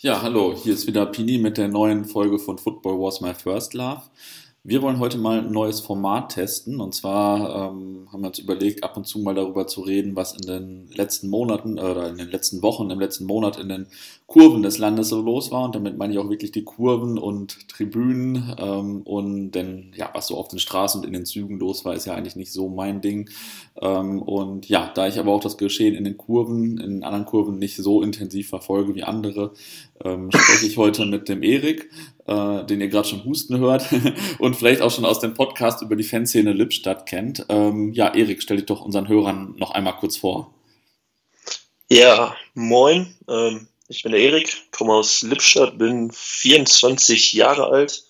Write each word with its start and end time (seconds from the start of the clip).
Ja, 0.00 0.22
hallo, 0.22 0.54
hier 0.54 0.74
ist 0.74 0.86
wieder 0.86 1.06
Pini 1.06 1.38
mit 1.38 1.58
der 1.58 1.66
neuen 1.66 2.04
Folge 2.04 2.38
von 2.38 2.56
Football 2.56 3.00
Was 3.00 3.20
My 3.20 3.34
First 3.34 3.74
Love. 3.74 4.02
Wir 4.68 4.82
wollen 4.82 4.98
heute 4.98 5.16
mal 5.16 5.38
ein 5.38 5.50
neues 5.50 5.80
Format 5.80 6.34
testen. 6.34 6.78
Und 6.78 6.94
zwar 6.94 7.70
ähm, 7.70 8.06
haben 8.12 8.20
wir 8.20 8.28
uns 8.28 8.38
überlegt, 8.38 8.84
ab 8.84 8.98
und 8.98 9.06
zu 9.06 9.18
mal 9.20 9.34
darüber 9.34 9.66
zu 9.66 9.80
reden, 9.80 10.14
was 10.14 10.34
in 10.34 10.46
den 10.46 10.90
letzten 10.92 11.30
Monaten 11.30 11.78
äh, 11.78 11.80
oder 11.80 12.10
in 12.10 12.18
den 12.18 12.28
letzten 12.28 12.60
Wochen, 12.60 12.90
im 12.90 13.00
letzten 13.00 13.24
Monat 13.24 13.58
in 13.58 13.70
den 13.70 13.86
Kurven 14.26 14.62
des 14.62 14.76
Landes 14.76 15.08
so 15.08 15.22
los 15.22 15.50
war. 15.50 15.64
Und 15.64 15.74
damit 15.74 15.96
meine 15.96 16.12
ich 16.12 16.18
auch 16.18 16.28
wirklich 16.28 16.52
die 16.52 16.64
Kurven 16.64 17.16
und 17.16 17.66
Tribünen. 17.70 18.54
Ähm, 18.58 19.00
und 19.04 19.52
denn, 19.52 19.94
ja, 19.96 20.10
was 20.12 20.26
so 20.26 20.36
auf 20.36 20.48
den 20.48 20.58
Straßen 20.58 21.00
und 21.00 21.06
in 21.06 21.14
den 21.14 21.24
Zügen 21.24 21.58
los 21.58 21.86
war, 21.86 21.94
ist 21.94 22.04
ja 22.04 22.14
eigentlich 22.14 22.36
nicht 22.36 22.52
so 22.52 22.68
mein 22.68 23.00
Ding. 23.00 23.30
Ähm, 23.80 24.20
und 24.20 24.68
ja, 24.68 24.92
da 24.94 25.08
ich 25.08 25.18
aber 25.18 25.32
auch 25.32 25.40
das 25.40 25.56
Geschehen 25.56 25.94
in 25.94 26.04
den 26.04 26.18
Kurven, 26.18 26.76
in 26.76 27.04
anderen 27.04 27.24
Kurven 27.24 27.58
nicht 27.58 27.76
so 27.76 28.02
intensiv 28.02 28.50
verfolge 28.50 28.94
wie 28.94 29.02
andere, 29.02 29.52
ähm, 30.04 30.30
spreche 30.30 30.66
ich 30.66 30.76
heute 30.76 31.06
mit 31.06 31.30
dem 31.30 31.42
Erik 31.42 31.88
äh, 32.28 32.64
den 32.64 32.80
ihr 32.80 32.88
gerade 32.88 33.08
schon 33.08 33.24
husten 33.24 33.58
hört 33.58 33.86
und 34.38 34.54
vielleicht 34.54 34.82
auch 34.82 34.90
schon 34.90 35.06
aus 35.06 35.20
dem 35.20 35.34
Podcast 35.34 35.82
über 35.82 35.96
die 35.96 36.04
Fanszene 36.04 36.52
Lippstadt 36.52 37.06
kennt. 37.06 37.46
Ähm, 37.48 37.92
ja, 37.94 38.14
Erik, 38.14 38.42
stell 38.42 38.58
dich 38.58 38.66
doch 38.66 38.82
unseren 38.82 39.08
Hörern 39.08 39.54
noch 39.56 39.70
einmal 39.70 39.96
kurz 39.96 40.18
vor. 40.18 40.54
Ja, 41.88 42.36
moin. 42.54 43.14
Ähm, 43.28 43.66
ich 43.88 44.02
bin 44.02 44.12
der 44.12 44.20
Erik, 44.20 44.70
komme 44.70 44.92
aus 44.92 45.22
Lippstadt, 45.22 45.78
bin 45.78 46.10
24 46.12 47.32
Jahre 47.32 47.68
alt. 47.68 48.04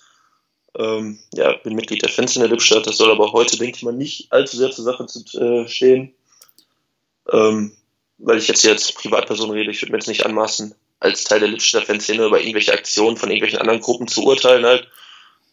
Ähm, 0.77 1.20
ja, 1.34 1.52
bin 1.58 1.77
Mitglied 1.77 2.02
der 2.02 2.08
Fanszene 2.08 2.48
Lippstadt. 2.48 2.88
Das 2.88 2.96
soll 2.96 3.12
aber 3.12 3.32
heute, 3.32 3.56
denke 3.56 3.77
ich 3.77 3.82
mal, 3.84 3.94
nicht 3.94 4.32
allzu 4.32 4.56
sehr 4.56 4.72
zur 4.72 4.84
Sache 4.84 5.06
zu, 5.06 5.20
äh, 5.38 5.69
stehen. 5.69 6.12
Ähm, 7.30 7.77
weil 8.19 8.38
ich 8.38 8.48
jetzt 8.48 8.62
hier 8.62 8.72
als 8.72 8.91
Privatperson 8.91 9.50
rede, 9.50 9.70
ich 9.70 9.80
würde 9.80 9.92
mir 9.92 9.98
jetzt 9.98 10.08
nicht 10.08 10.27
anmaßen, 10.27 10.74
als 11.00 11.24
Teil 11.24 11.40
der 11.40 11.48
Lippstädter 11.48 11.86
Fanszene 11.86 12.26
über 12.26 12.40
irgendwelche 12.40 12.72
Aktionen 12.72 13.16
von 13.16 13.30
irgendwelchen 13.30 13.60
anderen 13.60 13.80
Gruppen 13.80 14.08
zu 14.08 14.24
urteilen 14.24 14.64
halt. 14.64 14.88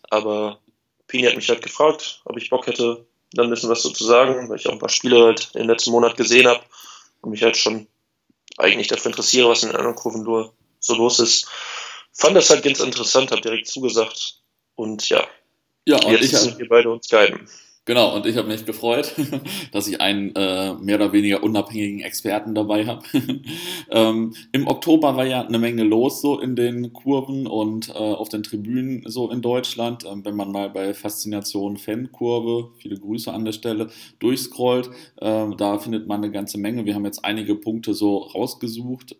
Aber 0.09 0.59
Pini 1.07 1.23
hat 1.23 1.35
mich 1.35 1.49
halt 1.49 1.61
gefragt, 1.61 2.21
ob 2.25 2.37
ich 2.37 2.49
Bock 2.49 2.67
hätte, 2.67 3.05
dann 3.33 3.47
ein 3.47 3.49
bisschen 3.49 3.69
was 3.69 3.83
so 3.83 3.89
zu 3.89 4.05
sagen, 4.05 4.49
weil 4.49 4.57
ich 4.57 4.67
auch 4.67 4.71
ein 4.71 4.79
paar 4.79 4.89
Spiele 4.89 5.23
halt 5.23 5.52
in 5.53 5.61
den 5.61 5.69
letzten 5.69 5.91
Monat 5.91 6.17
gesehen 6.17 6.47
habe 6.47 6.63
und 7.21 7.31
mich 7.31 7.43
halt 7.43 7.57
schon 7.57 7.87
eigentlich 8.57 8.87
dafür 8.87 9.11
interessiere, 9.11 9.49
was 9.49 9.63
in 9.63 9.69
den 9.69 9.77
anderen 9.77 9.95
Kurven 9.95 10.23
nur 10.23 10.53
so 10.79 10.95
los 10.95 11.19
ist. 11.19 11.47
Fand 12.13 12.35
das 12.35 12.49
halt 12.49 12.63
ganz 12.63 12.80
interessant, 12.80 13.31
habe 13.31 13.41
direkt 13.41 13.67
zugesagt 13.67 14.39
und 14.75 15.09
ja, 15.09 15.27
ja 15.85 15.97
und 15.97 16.11
jetzt 16.11 16.23
ich 16.23 16.37
sind 16.37 16.57
wir 16.57 16.69
beide 16.69 16.89
uns 16.89 17.09
guiden. 17.09 17.49
Genau, 17.88 18.16
und 18.16 18.25
ich 18.25 18.36
habe 18.36 18.47
mich 18.47 18.66
gefreut, 18.66 19.14
dass 19.72 19.88
ich 19.88 20.02
einen 20.02 20.33
äh, 20.36 20.73
mehr 20.73 20.95
oder 20.95 21.14
weniger 21.14 21.44
unabhängigen 21.44 22.00
Experten 22.00 22.55
dabei 22.55 22.88
habe. 22.88 23.03
ähm, 23.92 24.33
Im 24.52 24.67
Oktober 24.67 25.16
war 25.16 25.25
ja 25.25 25.45
eine 25.45 25.59
Menge 25.59 25.83
los 25.83 26.19
so 26.19 26.39
in 26.39 26.55
den 26.55 26.94
Kurven 26.94 27.45
und 27.45 27.89
äh, 27.89 27.94
auf 27.94 28.30
den 28.30 28.42
Tribünen 28.42 29.03
so 29.05 29.30
in 29.30 29.44
Deutschland. 29.44 30.03
Ähm, 30.03 30.25
wenn 30.25 30.36
man 30.36 30.52
mal 30.52 30.72
bei 30.72 30.95
Faszination 30.95 31.77
Fankurve, 31.77 32.72
viele 32.80 32.97
Grüße 32.97 33.31
an 33.31 33.45
der 33.45 33.52
Stelle, 33.52 33.92
durchscrollt, 34.17 34.89
äh, 35.17 35.45
da 35.55 35.77
findet 35.77 36.08
man 36.08 36.23
eine 36.23 36.31
ganze 36.31 36.58
Menge. 36.58 36.86
Wir 36.86 36.95
haben 36.95 37.05
jetzt 37.05 37.23
einige 37.23 37.53
Punkte 37.53 37.94
so 37.94 38.17
rausgesucht. 38.17 39.16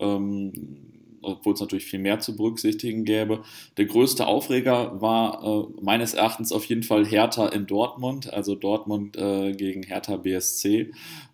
Obwohl 1.26 1.54
es 1.54 1.60
natürlich 1.60 1.86
viel 1.86 2.00
mehr 2.00 2.20
zu 2.20 2.36
berücksichtigen 2.36 3.04
gäbe. 3.06 3.44
Der 3.78 3.86
größte 3.86 4.28
Aufreger 4.28 5.02
war 5.02 5.44
äh, 5.44 5.82
meines 5.82 6.14
Erachtens 6.14 6.52
auf 6.52 6.66
jeden 6.66 6.84
Fall 6.84 7.06
Hertha 7.06 7.48
in 7.48 7.66
Dortmund, 7.66 8.34
also 8.34 8.56
Dortmund 8.56 9.18
äh, 9.18 9.54
gegen 9.54 9.84
Hertha 9.84 10.18
BSC. 10.18 10.92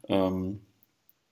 Ähm, 0.07 0.59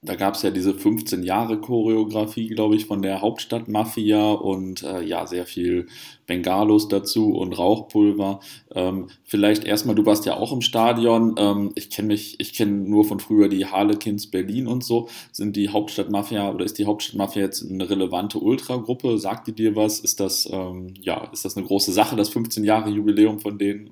da 0.01 0.15
gab 0.15 0.35
es 0.35 0.43
ja 0.43 0.49
diese 0.49 0.73
15 0.73 1.23
Jahre 1.23 1.59
Choreografie, 1.59 2.47
glaube 2.47 2.75
ich, 2.77 2.85
von 2.85 3.01
der 3.01 3.19
Hauptstadtmafia 3.21 4.31
und 4.31 4.81
äh, 4.83 5.01
ja, 5.01 5.27
sehr 5.27 5.45
viel 5.45 5.87
Bengalos 6.25 6.87
dazu 6.87 7.35
und 7.35 7.51
Rauchpulver. 7.51 8.39
Ähm, 8.73 9.09
vielleicht 9.25 9.65
erstmal, 9.65 9.95
du 9.95 10.05
warst 10.05 10.25
ja 10.25 10.37
auch 10.37 10.53
im 10.53 10.61
Stadion. 10.61 11.35
Ähm, 11.37 11.73
ich 11.75 11.89
kenne 11.89 12.07
mich, 12.07 12.39
ich 12.39 12.53
kenne 12.53 12.71
nur 12.71 13.03
von 13.03 13.19
früher 13.19 13.49
die 13.49 13.65
Harlequins 13.65 14.31
Berlin 14.31 14.67
und 14.67 14.85
so. 14.85 15.09
Sind 15.33 15.57
die 15.57 15.67
Hauptstadtmafia 15.67 16.49
oder 16.49 16.63
ist 16.63 16.77
die 16.77 16.85
Hauptstadtmafia 16.85 17.41
jetzt 17.41 17.69
eine 17.69 17.89
relevante 17.89 18.37
Ultragruppe? 18.37 19.17
Sagt 19.17 19.47
die 19.47 19.53
dir 19.53 19.75
was? 19.75 19.99
Ist 19.99 20.21
das, 20.21 20.47
ähm, 20.49 20.93
ja, 21.01 21.29
ist 21.33 21.43
das 21.43 21.57
eine 21.57 21.67
große 21.67 21.91
Sache, 21.91 22.15
das 22.15 22.29
15 22.29 22.63
Jahre 22.63 22.89
Jubiläum 22.89 23.41
von 23.41 23.57
denen? 23.57 23.89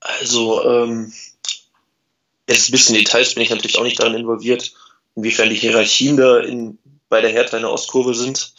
Also, 0.00 0.64
ähm, 0.64 1.12
jetzt 2.48 2.68
ein 2.68 2.72
bisschen 2.72 2.94
Details 2.94 3.34
bin 3.34 3.42
ich 3.42 3.50
natürlich 3.50 3.78
auch 3.78 3.84
nicht 3.84 3.98
daran 3.98 4.14
involviert, 4.14 4.72
inwiefern 5.14 5.50
die 5.50 5.56
Hierarchien 5.56 6.16
da 6.16 6.38
in, 6.38 6.78
bei 7.08 7.20
der 7.20 7.30
Hertha 7.30 7.56
in 7.56 7.62
der 7.62 7.72
Ostkurve 7.72 8.14
sind. 8.14 8.54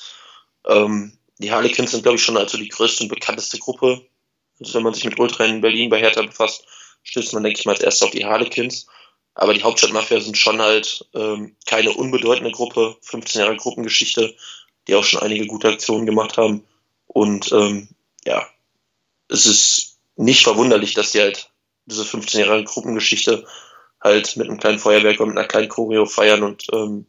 Ähm, 0.66 1.18
die 1.38 1.52
Harlequins 1.52 1.92
sind, 1.92 2.03
glaube 2.03 2.18
ich, 2.18 2.24
schon 2.24 2.38
also 2.38 2.58
die 2.58 2.68
größte 2.68 3.03
und 3.03 3.09
bekannteste 3.09 3.59
Gruppe. 3.59 4.02
Also 4.59 4.74
wenn 4.74 4.84
man 4.84 4.94
sich 4.94 5.06
mit 5.06 5.20
Ultra 5.20 5.46
in 5.46 5.62
Berlin 5.62 5.90
bei 5.90 6.00
Hertha 6.00 6.22
befasst, 6.22 6.66
stößt 7.03 7.34
man, 7.34 7.44
denke 7.44 7.59
ich 7.59 7.66
mal, 7.66 7.74
als 7.74 7.81
erstes 7.81 8.03
auf 8.03 8.12
die 8.12 8.26
Harlequins. 8.26 8.88
Aber 9.36 9.53
die 9.53 9.62
Hauptstadtmafia 9.62 10.20
sind 10.20 10.38
schon 10.38 10.62
halt 10.62 11.06
ähm, 11.14 11.56
keine 11.68 11.92
unbedeutende 11.92 12.52
Gruppe, 12.52 12.97
15 13.02 13.42
Jahre 13.42 13.56
Gruppengeschichte, 13.56 14.36
die 14.88 14.96
auch 14.96 15.03
schon 15.03 15.22
einige 15.22 15.46
gute 15.46 15.70
Aktionen 15.70 16.08
gemacht 16.08 16.38
haben. 16.38 16.66
Und 17.06 17.52
ähm, 17.52 17.90
ja, 18.26 18.47
es 19.30 19.46
ist 19.46 20.00
nicht 20.16 20.44
verwunderlich, 20.44 20.96
dass 20.96 21.12
die 21.12 21.22
halt 21.22 21.52
diese 21.86 22.03
15 22.03 22.42
Jahre 22.42 22.64
Gruppengeschichte 22.64 23.46
halt 24.02 24.35
mit 24.38 24.47
einem 24.47 24.59
kleinen 24.59 24.80
Feuerwerk 24.80 25.19
und 25.19 25.30
mit 25.30 25.38
einer 25.38 25.47
kleinen 25.47 25.69
Choreo 25.69 26.06
feiern 26.06 26.44
und 26.44 26.66
ähm, 26.74 27.06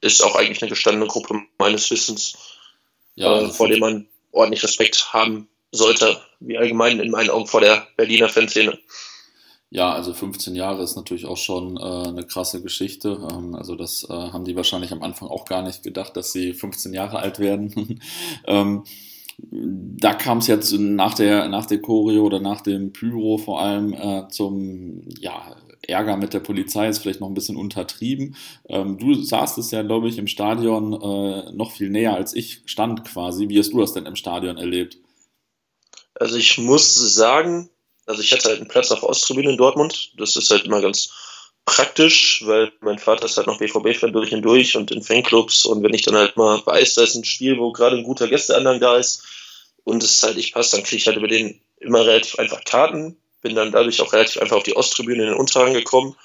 ist 0.00 0.22
auch 0.22 0.36
eigentlich 0.36 0.62
eine 0.62 0.70
gestandene 0.70 1.06
Gruppe 1.06 1.40
meines 1.58 1.90
Wissens, 1.90 2.36
ja, 3.14 3.40
äh, 3.40 3.48
vor 3.48 3.68
dem 3.68 3.80
man 3.80 4.08
ordentlich 4.32 4.62
Respekt 4.62 5.12
haben 5.12 5.48
sollte, 5.70 6.20
wie 6.40 6.58
allgemein 6.58 7.00
in 7.00 7.10
meinen 7.10 7.30
Augen 7.30 7.46
vor 7.46 7.60
der 7.60 7.86
Berliner 7.96 8.28
Fanszene. 8.28 8.78
Ja, 9.70 9.92
also 9.92 10.14
15 10.14 10.54
Jahre 10.54 10.84
ist 10.84 10.94
natürlich 10.94 11.26
auch 11.26 11.36
schon 11.36 11.76
äh, 11.76 12.08
eine 12.08 12.24
krasse 12.24 12.62
Geschichte. 12.62 13.26
Ähm, 13.32 13.56
also 13.56 13.74
das 13.74 14.04
äh, 14.08 14.12
haben 14.12 14.44
die 14.44 14.54
wahrscheinlich 14.54 14.92
am 14.92 15.02
Anfang 15.02 15.28
auch 15.28 15.46
gar 15.46 15.62
nicht 15.62 15.82
gedacht, 15.82 16.16
dass 16.16 16.30
sie 16.30 16.54
15 16.54 16.94
Jahre 16.94 17.18
alt 17.18 17.40
werden. 17.40 18.00
ähm, 18.46 18.84
da 19.38 20.14
kam 20.14 20.38
es 20.38 20.46
jetzt 20.46 20.72
nach 20.72 21.14
der, 21.14 21.48
nach 21.48 21.66
der 21.66 21.80
Choreo 21.80 22.24
oder 22.24 22.40
nach 22.40 22.60
dem 22.60 22.92
Pyro 22.92 23.38
vor 23.38 23.60
allem 23.60 23.92
äh, 23.92 24.28
zum 24.28 25.08
ja, 25.18 25.56
Ärger 25.82 26.16
mit 26.16 26.34
der 26.34 26.40
Polizei, 26.40 26.88
ist 26.88 26.98
vielleicht 26.98 27.20
noch 27.20 27.28
ein 27.28 27.34
bisschen 27.34 27.56
untertrieben. 27.56 28.36
Ähm, 28.68 28.98
du 28.98 29.14
saßt 29.14 29.58
es 29.58 29.70
ja, 29.70 29.82
glaube 29.82 30.08
ich, 30.08 30.18
im 30.18 30.26
Stadion 30.26 30.92
äh, 30.92 31.52
noch 31.52 31.72
viel 31.72 31.90
näher 31.90 32.14
als 32.14 32.34
ich 32.34 32.62
stand 32.66 33.04
quasi. 33.04 33.48
Wie 33.48 33.58
hast 33.58 33.72
du 33.72 33.80
das 33.80 33.92
denn 33.92 34.06
im 34.06 34.16
Stadion 34.16 34.56
erlebt? 34.56 34.98
Also 36.14 36.36
ich 36.36 36.58
muss 36.58 36.94
sagen, 37.14 37.70
also 38.06 38.20
ich 38.20 38.32
hatte 38.32 38.48
halt 38.48 38.60
einen 38.60 38.68
Platz 38.68 38.92
auf 38.92 39.02
Osttribüne 39.02 39.50
in 39.50 39.56
Dortmund. 39.56 40.12
Das 40.16 40.36
ist 40.36 40.50
halt 40.50 40.64
immer 40.64 40.80
ganz 40.80 41.10
praktisch, 41.64 42.42
weil 42.46 42.72
mein 42.80 42.98
Vater 42.98 43.24
ist 43.24 43.36
halt 43.36 43.46
noch 43.46 43.58
BVB-Fan 43.58 44.12
durch 44.12 44.32
und 44.32 44.42
durch 44.42 44.76
und 44.76 44.90
in 44.90 45.02
Fanclubs. 45.02 45.64
Und 45.64 45.82
wenn 45.82 45.94
ich 45.94 46.02
dann 46.02 46.16
halt 46.16 46.36
mal 46.36 46.64
weiß, 46.64 46.94
da 46.94 47.02
ist 47.02 47.14
ein 47.14 47.24
Spiel, 47.24 47.58
wo 47.58 47.72
gerade 47.72 47.96
ein 47.96 48.04
guter 48.04 48.28
Gästeanhang 48.28 48.80
da 48.80 48.96
ist 48.96 49.24
und 49.84 50.02
es 50.02 50.22
halt 50.22 50.36
nicht 50.36 50.54
passt, 50.54 50.72
dann 50.72 50.82
kriege 50.82 50.96
ich 50.96 51.06
halt 51.06 51.16
über 51.16 51.28
den 51.28 51.60
immer 51.78 52.06
relativ 52.06 52.38
einfach 52.38 52.64
Karten, 52.64 53.16
bin 53.42 53.54
dann 53.54 53.72
dadurch 53.72 54.00
auch 54.00 54.12
relativ 54.12 54.40
einfach 54.40 54.56
auf 54.56 54.62
die 54.62 54.76
Osttribüne 54.76 55.22
in 55.22 55.28
den 55.30 55.38
Unterrang 55.38 55.74
gekommen, 55.74 56.16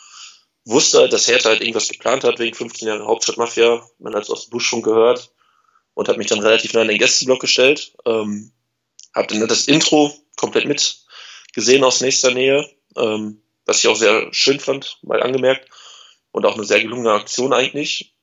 wusste 0.65 0.99
halt, 0.99 1.13
dass 1.13 1.27
Hertha 1.27 1.49
halt 1.49 1.61
irgendwas 1.61 1.89
geplant 1.89 2.23
hat 2.23 2.39
wegen 2.39 2.55
15 2.55 2.87
Jahren 2.87 3.05
Hauptstadtmafia, 3.05 3.83
man 3.99 4.15
hat 4.15 4.23
es 4.23 4.29
aus 4.29 4.45
dem 4.45 4.51
Busch 4.51 4.67
schon 4.67 4.81
gehört 4.81 5.31
und 5.93 6.07
habe 6.07 6.17
mich 6.17 6.27
dann 6.27 6.39
relativ 6.39 6.73
nah 6.73 6.81
in 6.81 6.87
den 6.87 6.97
Gästeblock 6.97 7.41
gestellt, 7.41 7.93
ähm, 8.05 8.51
habe 9.13 9.27
dann 9.27 9.47
das 9.47 9.67
Intro 9.67 10.13
komplett 10.37 10.65
mit 10.65 10.99
gesehen 11.53 11.83
aus 11.83 12.01
nächster 12.01 12.31
Nähe, 12.31 12.69
ähm, 12.95 13.41
was 13.69 13.79
ich 13.79 13.87
auch 13.87 13.95
sehr 13.95 14.27
schön 14.31 14.59
fand, 14.59 14.97
mal 15.03 15.21
angemerkt. 15.21 15.69
Und 16.31 16.45
auch 16.45 16.55
eine 16.55 16.65
sehr 16.65 16.81
gelungene 16.81 17.11
Aktion 17.11 17.53
eigentlich. 17.53 18.13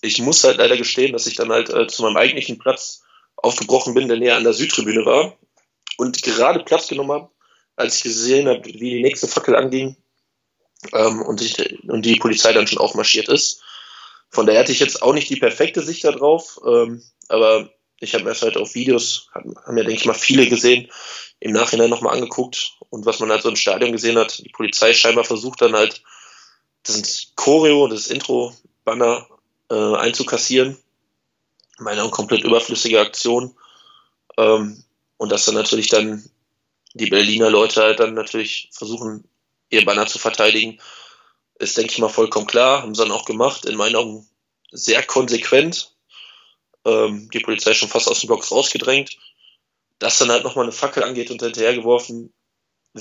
Ich 0.00 0.20
muss 0.20 0.44
halt 0.44 0.58
leider 0.58 0.76
gestehen, 0.76 1.12
dass 1.12 1.26
ich 1.26 1.36
dann 1.36 1.50
halt 1.50 1.70
äh, 1.70 1.86
zu 1.86 2.02
meinem 2.02 2.16
eigentlichen 2.16 2.58
Platz 2.58 3.02
aufgebrochen 3.36 3.94
bin, 3.94 4.08
der 4.08 4.18
näher 4.18 4.36
an 4.36 4.44
der 4.44 4.52
Südtribüne 4.52 5.04
war 5.04 5.36
und 5.96 6.22
gerade 6.22 6.62
Platz 6.64 6.88
genommen 6.88 7.12
habe, 7.12 7.30
als 7.76 7.96
ich 7.96 8.02
gesehen 8.02 8.48
habe, 8.48 8.64
wie 8.64 8.72
die 8.72 9.02
nächste 9.02 9.28
Fackel 9.28 9.56
anging 9.56 9.96
ähm, 10.92 11.22
und, 11.22 11.40
ich, 11.40 11.56
und 11.88 12.02
die 12.02 12.16
Polizei 12.16 12.52
dann 12.52 12.66
schon 12.66 12.78
aufmarschiert 12.78 13.28
ist. 13.28 13.62
Von 14.30 14.46
daher 14.46 14.60
hatte 14.60 14.72
ich 14.72 14.80
jetzt 14.80 15.02
auch 15.02 15.12
nicht 15.12 15.30
die 15.30 15.36
perfekte 15.36 15.82
Sicht 15.82 16.04
darauf, 16.04 16.60
ähm, 16.66 17.02
aber 17.28 17.70
ich 18.00 18.14
habe 18.14 18.24
mir 18.24 18.30
das 18.30 18.42
halt 18.42 18.56
auf 18.56 18.74
Videos, 18.74 19.28
haben, 19.32 19.54
haben 19.64 19.76
ja, 19.76 19.84
denke 19.84 20.00
ich 20.00 20.06
mal, 20.06 20.14
viele 20.14 20.48
gesehen, 20.48 20.90
im 21.40 21.52
Nachhinein 21.52 21.90
nochmal 21.90 22.14
angeguckt 22.14 22.75
und 22.90 23.06
was 23.06 23.20
man 23.20 23.30
halt 23.30 23.42
so 23.42 23.48
im 23.48 23.56
Stadion 23.56 23.92
gesehen 23.92 24.18
hat, 24.18 24.38
die 24.38 24.50
Polizei 24.50 24.94
scheinbar 24.94 25.24
versucht 25.24 25.60
dann 25.62 25.74
halt, 25.74 26.02
das 26.84 27.32
Choreo, 27.34 27.88
das 27.88 28.06
Intro-Banner 28.06 29.26
äh, 29.70 29.94
einzukassieren. 29.96 30.78
Meine 31.78 32.02
Augen 32.02 32.12
komplett 32.12 32.44
überflüssige 32.44 33.00
Aktion. 33.00 33.56
Ähm, 34.36 34.84
und 35.16 35.32
dass 35.32 35.46
dann 35.46 35.54
natürlich 35.56 35.88
dann 35.88 36.28
die 36.94 37.10
Berliner 37.10 37.50
Leute 37.50 37.82
halt 37.82 38.00
dann 38.00 38.14
natürlich 38.14 38.70
versuchen, 38.72 39.28
ihr 39.68 39.84
Banner 39.84 40.06
zu 40.06 40.18
verteidigen, 40.18 40.80
ist, 41.58 41.76
denke 41.76 41.92
ich 41.92 41.98
mal, 41.98 42.08
vollkommen 42.08 42.46
klar. 42.46 42.82
Haben 42.82 42.94
sie 42.94 43.02
dann 43.02 43.12
auch 43.12 43.24
gemacht. 43.24 43.64
In 43.64 43.76
meinen 43.76 43.96
Augen 43.96 44.28
sehr 44.70 45.02
konsequent. 45.02 45.92
ähm, 46.84 47.28
die 47.32 47.40
Polizei 47.40 47.74
schon 47.74 47.88
fast 47.88 48.08
aus 48.08 48.20
dem 48.20 48.28
Block 48.28 48.48
rausgedrängt. 48.50 49.16
Dass 49.98 50.18
dann 50.18 50.30
halt 50.30 50.44
nochmal 50.44 50.66
eine 50.66 50.72
Fackel 50.72 51.02
angeht 51.02 51.30
und 51.30 51.42
hinterhergeworfen 51.42 52.32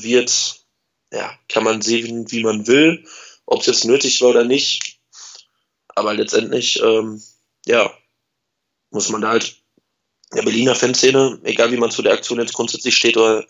wird, 0.02 0.66
ja, 1.12 1.34
kann 1.50 1.64
man 1.64 1.82
sehen, 1.82 2.32
wie 2.32 2.44
man 2.44 2.68
will, 2.68 3.06
ob 3.46 3.62
es 3.62 3.68
jetzt 3.68 3.86
nötig 3.86 4.22
war 4.22 4.30
oder 4.30 4.44
nicht. 4.44 5.00
Aber 5.88 6.14
letztendlich, 6.14 6.82
ähm, 6.82 7.22
ja, 7.66 7.94
muss 8.92 9.10
man 9.10 9.22
da 9.22 9.30
halt 9.30 9.62
der 10.34 10.44
Berliner 10.44 10.76
Fanszene, 10.76 11.40
egal 11.44 11.72
wie 11.72 11.78
man 11.78 11.92
zu 11.92 12.02
der 12.02 12.14
Aktion 12.14 12.40
jetzt 12.40 12.54
grundsätzlich 12.54 12.96
steht 12.96 13.18
oder 13.18 13.46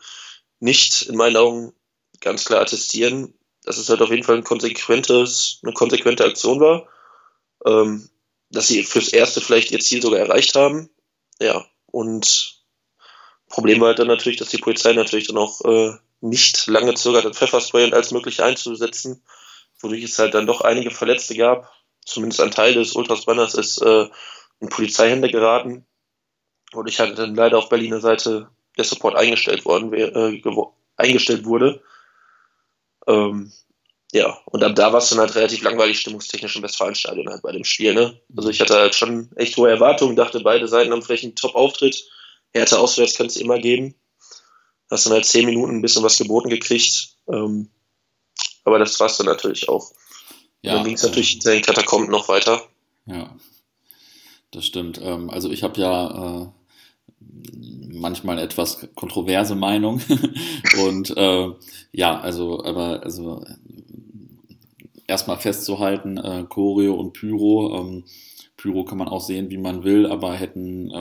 nicht, 0.59 1.03
in 1.03 1.15
meinen 1.15 1.37
Augen 1.37 1.73
ganz 2.21 2.45
klar 2.45 2.61
attestieren, 2.61 3.33
dass 3.63 3.77
es 3.77 3.89
halt 3.89 4.01
auf 4.01 4.11
jeden 4.11 4.23
Fall 4.23 4.35
ein 4.35 4.43
konsequentes, 4.43 5.59
eine 5.63 5.73
konsequente 5.73 6.23
Aktion 6.23 6.59
war. 6.59 6.87
Ähm, 7.65 8.09
dass 8.51 8.67
sie 8.67 8.83
fürs 8.83 9.09
Erste 9.09 9.41
vielleicht 9.41 9.71
ihr 9.71 9.79
Ziel 9.79 10.01
sogar 10.01 10.19
erreicht 10.19 10.55
haben. 10.55 10.89
Ja, 11.39 11.65
und 11.87 12.63
Problem 13.49 13.79
war 13.81 13.89
halt 13.89 13.99
dann 13.99 14.07
natürlich, 14.07 14.39
dass 14.39 14.49
die 14.49 14.57
Polizei 14.57 14.93
natürlich 14.93 15.27
dann 15.27 15.37
auch 15.37 15.61
äh, 15.65 15.93
nicht 16.21 16.67
lange 16.67 16.93
zögert, 16.93 17.35
Pfefferspray 17.35 17.85
und 17.85 17.93
alles 17.93 18.11
Mögliche 18.11 18.43
einzusetzen, 18.43 19.23
wodurch 19.81 20.03
es 20.03 20.19
halt 20.19 20.33
dann 20.33 20.47
doch 20.47 20.61
einige 20.61 20.91
Verletzte 20.91 21.35
gab. 21.35 21.71
Zumindest 22.05 22.41
ein 22.41 22.51
Teil 22.51 22.73
des 22.73 22.93
Ultras-Banners 22.93 23.55
ist 23.55 23.81
äh, 23.81 24.07
in 24.59 24.69
Polizeihände 24.69 25.29
geraten. 25.29 25.85
Wodurch 26.71 26.99
halt 26.99 27.17
dann 27.17 27.35
leider 27.35 27.57
auf 27.57 27.69
Berliner 27.69 27.99
Seite 27.99 28.49
der 28.77 28.85
Support 28.85 29.15
eingestellt 29.15 29.65
worden 29.65 29.93
äh, 29.93 30.41
eingestellt 30.97 31.45
wurde. 31.45 31.81
Ähm, 33.07 33.51
ja, 34.11 34.37
und 34.45 34.63
ab 34.63 34.75
da 34.75 34.93
war 34.93 34.99
es 34.99 35.09
dann 35.09 35.19
halt 35.19 35.35
relativ 35.35 35.61
langweilig 35.61 35.99
stimmungstechnisch 35.99 36.55
im 36.55 36.63
Westfalenstadion 36.63 37.29
halt 37.29 37.41
bei 37.41 37.51
dem 37.51 37.63
Spiel. 37.63 37.93
Ne? 37.93 38.19
Also 38.35 38.49
ich 38.49 38.61
hatte 38.61 38.75
halt 38.75 38.95
schon 38.95 39.29
echt 39.35 39.57
hohe 39.57 39.69
Erwartungen, 39.69 40.15
dachte, 40.15 40.39
beide 40.39 40.67
Seiten 40.67 40.91
haben 40.91 41.01
vielleicht 41.01 41.23
einen 41.23 41.35
Top-Auftritt. 41.35 42.07
Härte 42.53 42.79
auswärts 42.79 43.17
kann 43.17 43.27
es 43.27 43.35
immer 43.35 43.59
geben. 43.59 43.95
Hast 44.89 45.05
dann 45.05 45.13
halt 45.13 45.25
zehn 45.25 45.45
Minuten 45.45 45.77
ein 45.77 45.81
bisschen 45.81 46.03
was 46.03 46.17
geboten 46.17 46.49
gekriegt. 46.49 47.15
Ähm, 47.27 47.69
aber 48.63 48.79
das 48.79 48.99
war 48.99 49.07
es 49.07 49.17
dann 49.17 49.25
natürlich 49.25 49.69
auch. 49.69 49.91
Ja, 50.61 50.75
dann 50.75 50.85
ging 50.85 50.95
es 50.95 51.03
natürlich 51.03 51.35
in 51.35 51.39
den 51.41 51.61
Katakomben 51.61 52.09
noch 52.09 52.27
weiter. 52.27 52.61
Ja, 53.05 53.35
das 54.51 54.65
stimmt. 54.65 54.99
Ähm, 55.01 55.29
also 55.29 55.51
ich 55.51 55.63
habe 55.63 55.79
ja 55.79 56.43
äh, 56.43 56.47
manchmal 57.19 58.39
etwas 58.39 58.87
kontroverse 58.95 59.55
Meinung 59.55 60.01
und 60.85 61.15
äh, 61.15 61.49
ja, 61.91 62.19
also 62.19 62.63
aber 62.63 63.03
also 63.03 63.43
erstmal 65.07 65.37
festzuhalten, 65.37 66.17
äh, 66.17 66.45
Choreo 66.49 66.95
und 66.95 67.13
Pyro. 67.13 67.79
Ähm, 67.79 68.05
Pyro 68.65 68.83
kann 68.83 68.97
man 68.97 69.07
auch 69.07 69.21
sehen, 69.21 69.51
wie 69.51 69.57
man 69.57 69.83
will, 69.83 70.07
aber 70.07 70.33
hätten, 70.33 70.89
äh, 70.89 70.93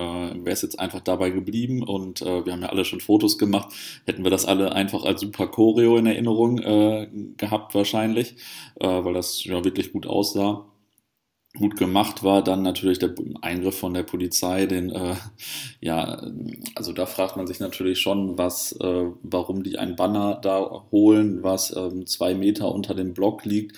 wäre 0.44 0.52
es 0.52 0.60
jetzt 0.60 0.78
einfach 0.78 1.00
dabei 1.00 1.30
geblieben 1.30 1.82
und 1.82 2.20
äh, 2.20 2.44
wir 2.44 2.52
haben 2.52 2.60
ja 2.60 2.68
alle 2.68 2.84
schon 2.84 3.00
Fotos 3.00 3.38
gemacht, 3.38 3.72
hätten 4.04 4.22
wir 4.22 4.30
das 4.30 4.44
alle 4.44 4.72
einfach 4.72 5.04
als 5.04 5.22
super 5.22 5.46
Choreo 5.46 5.96
in 5.96 6.06
Erinnerung 6.06 6.58
äh, 6.58 7.08
gehabt 7.38 7.74
wahrscheinlich, 7.74 8.36
äh, 8.80 8.86
weil 8.86 9.14
das 9.14 9.42
ja 9.44 9.64
wirklich 9.64 9.92
gut 9.92 10.06
aussah 10.06 10.66
gut 11.56 11.76
gemacht 11.76 12.24
war, 12.24 12.42
dann 12.42 12.62
natürlich 12.62 12.98
der 12.98 13.14
Eingriff 13.40 13.78
von 13.78 13.94
der 13.94 14.02
Polizei, 14.02 14.66
den 14.66 14.90
äh, 14.90 15.14
ja, 15.80 16.20
also 16.74 16.92
da 16.92 17.06
fragt 17.06 17.36
man 17.36 17.46
sich 17.46 17.60
natürlich 17.60 18.00
schon, 18.00 18.36
was, 18.36 18.72
äh, 18.80 19.04
warum 19.22 19.62
die 19.62 19.78
ein 19.78 19.94
Banner 19.94 20.34
da 20.42 20.84
holen, 20.90 21.44
was 21.44 21.74
ähm, 21.76 22.06
zwei 22.06 22.34
Meter 22.34 22.74
unter 22.74 22.94
dem 22.94 23.14
Block 23.14 23.44
liegt, 23.44 23.76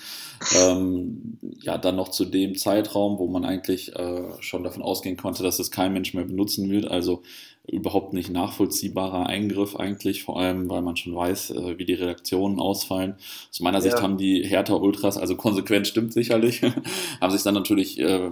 ähm, 0.59 1.37
ja, 1.59 1.77
dann 1.77 1.97
noch 1.97 2.09
zu 2.09 2.25
dem 2.25 2.55
Zeitraum, 2.55 3.19
wo 3.19 3.27
man 3.27 3.45
eigentlich 3.45 3.95
äh, 3.95 4.23
schon 4.39 4.63
davon 4.63 4.81
ausgehen 4.81 5.17
konnte, 5.17 5.43
dass 5.43 5.59
es 5.59 5.69
kein 5.69 5.93
Mensch 5.93 6.15
mehr 6.15 6.25
benutzen 6.25 6.71
wird, 6.71 6.89
also 6.89 7.21
überhaupt 7.67 8.13
nicht 8.13 8.29
nachvollziehbarer 8.29 9.27
Eingriff 9.27 9.75
eigentlich, 9.75 10.23
vor 10.23 10.39
allem, 10.39 10.69
weil 10.69 10.81
man 10.81 10.95
schon 10.95 11.15
weiß, 11.15 11.51
äh, 11.51 11.77
wie 11.77 11.85
die 11.85 11.93
Reaktionen 11.93 12.59
ausfallen. 12.59 13.15
Aus 13.49 13.59
meiner 13.59 13.79
ja. 13.79 13.81
Sicht 13.81 14.01
haben 14.01 14.17
die 14.17 14.43
Hertha 14.45 14.73
Ultras, 14.73 15.17
also 15.17 15.35
konsequent 15.35 15.85
stimmt 15.85 16.13
sicherlich, 16.13 16.61
haben 17.21 17.31
sich 17.31 17.43
dann 17.43 17.55
natürlich 17.55 17.99
äh, 17.99 18.29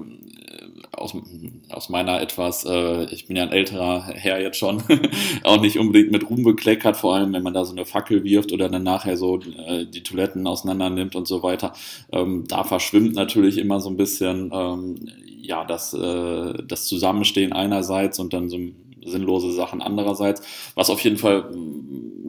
aus, 0.93 1.13
aus 1.69 1.89
meiner 1.89 2.21
etwas, 2.21 2.65
äh, 2.65 3.05
ich 3.13 3.27
bin 3.27 3.35
ja 3.35 3.43
ein 3.43 3.51
älterer 3.51 4.05
Herr 4.05 4.41
jetzt 4.41 4.57
schon, 4.57 4.81
auch 5.43 5.59
nicht 5.59 5.77
unbedingt 5.79 6.11
mit 6.11 6.29
Ruhm 6.29 6.43
bekleckert, 6.43 6.95
vor 6.95 7.15
allem 7.15 7.33
wenn 7.33 7.43
man 7.43 7.53
da 7.53 7.65
so 7.65 7.73
eine 7.73 7.85
Fackel 7.85 8.23
wirft 8.23 8.53
oder 8.53 8.69
dann 8.69 8.83
nachher 8.83 9.17
so 9.17 9.41
äh, 9.67 9.85
die 9.85 10.03
Toiletten 10.03 10.47
auseinander 10.47 10.89
nimmt 10.89 11.15
und 11.15 11.27
so 11.27 11.43
weiter. 11.43 11.73
Ähm, 12.13 12.45
da 12.47 12.63
verschwimmt 12.63 13.15
natürlich 13.15 13.57
immer 13.57 13.81
so 13.81 13.89
ein 13.89 13.97
bisschen 13.97 14.51
ähm, 14.53 14.95
ja 15.41 15.65
das, 15.65 15.93
äh, 15.93 16.53
das 16.65 16.87
Zusammenstehen 16.87 17.51
einerseits 17.51 18.19
und 18.19 18.33
dann 18.33 18.49
so 18.49 18.57
ein 18.57 18.84
sinnlose 19.05 19.51
Sachen 19.51 19.81
andererseits. 19.81 20.41
Was 20.75 20.89
auf 20.89 21.01
jeden 21.01 21.17
Fall, 21.17 21.51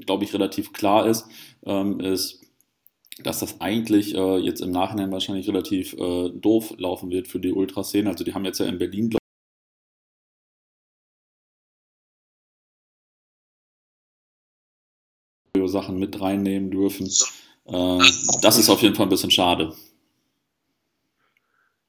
glaube 0.04 0.24
ich, 0.24 0.32
relativ 0.32 0.72
klar 0.72 1.06
ist, 1.06 1.26
ähm, 1.64 2.00
ist, 2.00 2.42
dass 3.18 3.40
das 3.40 3.60
eigentlich 3.60 4.14
äh, 4.14 4.36
jetzt 4.38 4.60
im 4.60 4.70
Nachhinein 4.70 5.10
wahrscheinlich 5.10 5.48
relativ 5.48 5.94
äh, 5.94 6.30
doof 6.30 6.74
laufen 6.78 7.10
wird 7.10 7.28
für 7.28 7.40
die 7.40 7.52
Ultraszene. 7.52 8.10
Also 8.10 8.24
die 8.24 8.34
haben 8.34 8.44
jetzt 8.44 8.60
ja 8.60 8.66
in 8.66 8.78
Berlin, 8.78 9.10
glaube 9.10 9.26
Sachen 15.68 15.98
mit 15.98 16.20
reinnehmen 16.20 16.70
dürfen. 16.70 17.06
Äh, 17.66 17.98
das 18.42 18.58
ist 18.58 18.68
auf 18.68 18.82
jeden 18.82 18.94
Fall 18.94 19.06
ein 19.06 19.10
bisschen 19.10 19.30
schade. 19.30 19.74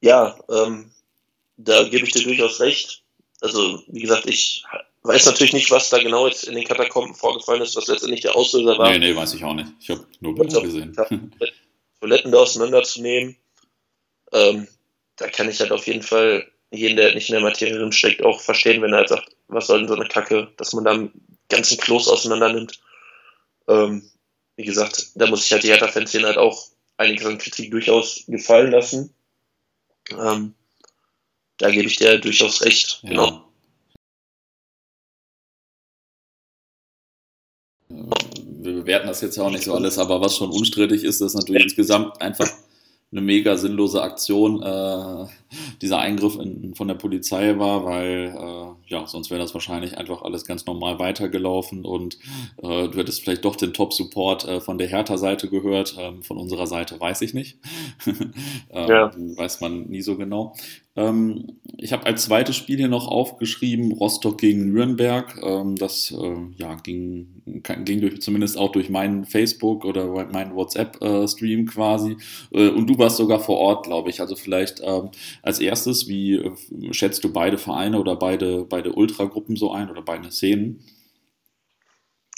Ja, 0.01 0.37
ähm, 0.49 0.91
da 1.57 1.83
gebe 1.83 2.05
ich 2.05 2.13
dir 2.13 2.23
durchaus 2.23 2.59
recht 2.59 3.03
also 3.41 3.83
wie 3.87 4.01
gesagt, 4.01 4.25
ich 4.27 4.63
weiß 5.03 5.25
natürlich 5.25 5.53
nicht, 5.53 5.71
was 5.71 5.89
da 5.89 5.99
genau 5.99 6.27
jetzt 6.27 6.43
in 6.45 6.55
den 6.55 6.65
Katakomben 6.65 7.15
vorgefallen 7.15 7.61
ist, 7.61 7.75
was 7.75 7.87
letztendlich 7.87 8.21
der 8.21 8.35
Auslöser 8.35 8.77
war. 8.77 8.91
Nee, 8.91 8.99
nee, 8.99 9.15
weiß 9.15 9.33
ich 9.33 9.43
auch 9.43 9.53
nicht. 9.53 9.69
Ich 9.79 9.89
habe 9.89 10.05
nur 10.19 10.35
Bilder 10.35 10.61
gesehen. 10.61 10.95
Toiletten 11.99 12.31
da 12.31 12.39
auseinanderzunehmen. 12.39 13.37
Ähm, 14.33 14.67
da 15.15 15.27
kann 15.29 15.49
ich 15.49 15.59
halt 15.59 15.71
auf 15.71 15.87
jeden 15.87 16.03
Fall 16.03 16.45
jeden, 16.71 16.97
der 16.97 17.13
nicht 17.13 17.29
in 17.29 17.33
der 17.33 17.43
Materie 17.43 17.77
drin 17.77 17.91
steckt, 17.91 18.23
auch 18.23 18.41
verstehen, 18.41 18.81
wenn 18.81 18.91
er 18.91 18.99
halt 18.99 19.09
sagt, 19.09 19.35
was 19.47 19.67
soll 19.67 19.79
denn 19.79 19.87
so 19.87 19.95
eine 19.95 20.07
Kacke, 20.07 20.51
dass 20.57 20.73
man 20.73 20.83
da 20.83 20.91
einen 20.91 21.11
ganzen 21.49 21.77
Klos 21.77 22.07
auseinander 22.07 22.51
nimmt. 22.51 22.81
Ähm, 23.67 24.09
wie 24.57 24.65
gesagt, 24.65 25.11
da 25.15 25.27
muss 25.27 25.45
ich 25.45 25.51
halt 25.51 25.63
die 25.63 25.69
Hertha-Fanszene 25.69 26.27
halt 26.27 26.37
auch 26.37 26.67
einiges 26.97 27.25
an 27.25 27.37
Kritik 27.37 27.71
durchaus 27.71 28.23
gefallen 28.27 28.71
lassen. 28.71 29.13
Ähm, 30.11 30.55
da 31.57 31.71
gebe 31.71 31.87
ich 31.87 31.97
dir 31.97 32.19
durchaus 32.19 32.63
recht. 32.63 32.99
Ja. 33.03 33.09
Genau. 33.09 33.43
Wir 37.89 38.73
bewerten 38.73 39.07
das 39.07 39.21
jetzt 39.21 39.37
ja 39.37 39.43
auch 39.43 39.51
nicht 39.51 39.63
so 39.63 39.73
alles, 39.73 39.97
aber 39.97 40.19
was 40.19 40.35
schon 40.35 40.51
unstrittig 40.51 41.03
ist, 41.03 41.21
ist 41.21 41.35
natürlich 41.35 41.63
insgesamt 41.63 42.21
einfach 42.21 42.49
eine 43.11 43.21
mega 43.21 43.55
sinnlose 43.55 44.01
Aktion 44.01 44.61
äh, 44.61 45.27
dieser 45.81 45.99
Eingriff 45.99 46.35
in, 46.35 46.75
von 46.75 46.89
der 46.89 46.95
Polizei 46.95 47.57
war, 47.57 47.85
weil 47.85 48.35
äh, 48.37 48.91
ja, 48.93 49.07
sonst 49.07 49.29
wäre 49.29 49.39
das 49.39 49.53
wahrscheinlich 49.53 49.97
einfach 49.97 50.23
alles 50.23 50.43
ganz 50.43 50.65
normal 50.65 50.99
weitergelaufen 50.99 51.85
und 51.85 52.17
äh, 52.57 52.89
du 52.89 52.97
hättest 52.97 53.21
vielleicht 53.21 53.45
doch 53.45 53.55
den 53.55 53.73
Top-Support 53.73 54.45
äh, 54.45 54.59
von 54.59 54.77
der 54.77 54.87
Hertha-Seite 54.87 55.49
gehört, 55.49 55.95
ähm, 55.97 56.21
von 56.21 56.37
unserer 56.37 56.67
Seite 56.67 56.99
weiß 56.99 57.21
ich 57.21 57.33
nicht. 57.33 57.59
ähm, 58.05 58.89
ja. 58.89 59.11
Weiß 59.15 59.61
man 59.61 59.83
nie 59.87 60.01
so 60.01 60.17
genau. 60.17 60.53
Ähm, 60.97 61.59
ich 61.77 61.93
habe 61.93 62.07
als 62.07 62.23
zweites 62.23 62.55
Spiel 62.55 62.77
hier 62.77 62.87
noch 62.87 63.07
aufgeschrieben, 63.07 63.91
Rostock 63.91 64.39
gegen 64.39 64.73
Nürnberg. 64.73 65.39
Ähm, 65.43 65.75
das 65.75 66.11
äh, 66.11 66.35
ja, 66.57 66.73
ging, 66.75 67.43
ging 67.45 68.01
durch, 68.01 68.19
zumindest 68.19 68.57
auch 68.57 68.71
durch 68.71 68.89
meinen 68.89 69.25
Facebook 69.25 69.85
oder 69.85 70.07
meinen 70.25 70.55
WhatsApp-Stream 70.55 71.61
äh, 71.61 71.65
quasi. 71.65 72.17
Äh, 72.51 72.69
und 72.69 72.87
du 72.87 72.97
warst 72.97 73.17
sogar 73.17 73.39
vor 73.39 73.59
Ort, 73.59 73.85
glaube 73.85 74.09
ich. 74.09 74.21
Also 74.21 74.35
vielleicht 74.35 74.81
ähm, 74.83 75.11
als 75.43 75.59
erstes, 75.59 76.07
wie 76.07 76.33
äh, 76.33 76.51
schätzt 76.91 77.23
du 77.23 77.31
beide 77.31 77.59
Vereine 77.59 77.99
oder 77.99 78.15
beide, 78.15 78.65
beide 78.65 78.93
Ultragruppen 78.93 79.55
so 79.55 79.71
ein 79.71 79.91
oder 79.91 80.01
beide 80.01 80.31
Szenen? 80.31 80.83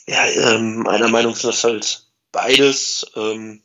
Ja, 0.05 0.25
ähm, 0.27 0.79
meiner 0.79 1.07
Meinung 1.07 1.31
nach 1.31 1.49
ist 1.49 1.63
halt 1.63 2.07
beides. 2.33 3.09
Ähm 3.15 3.61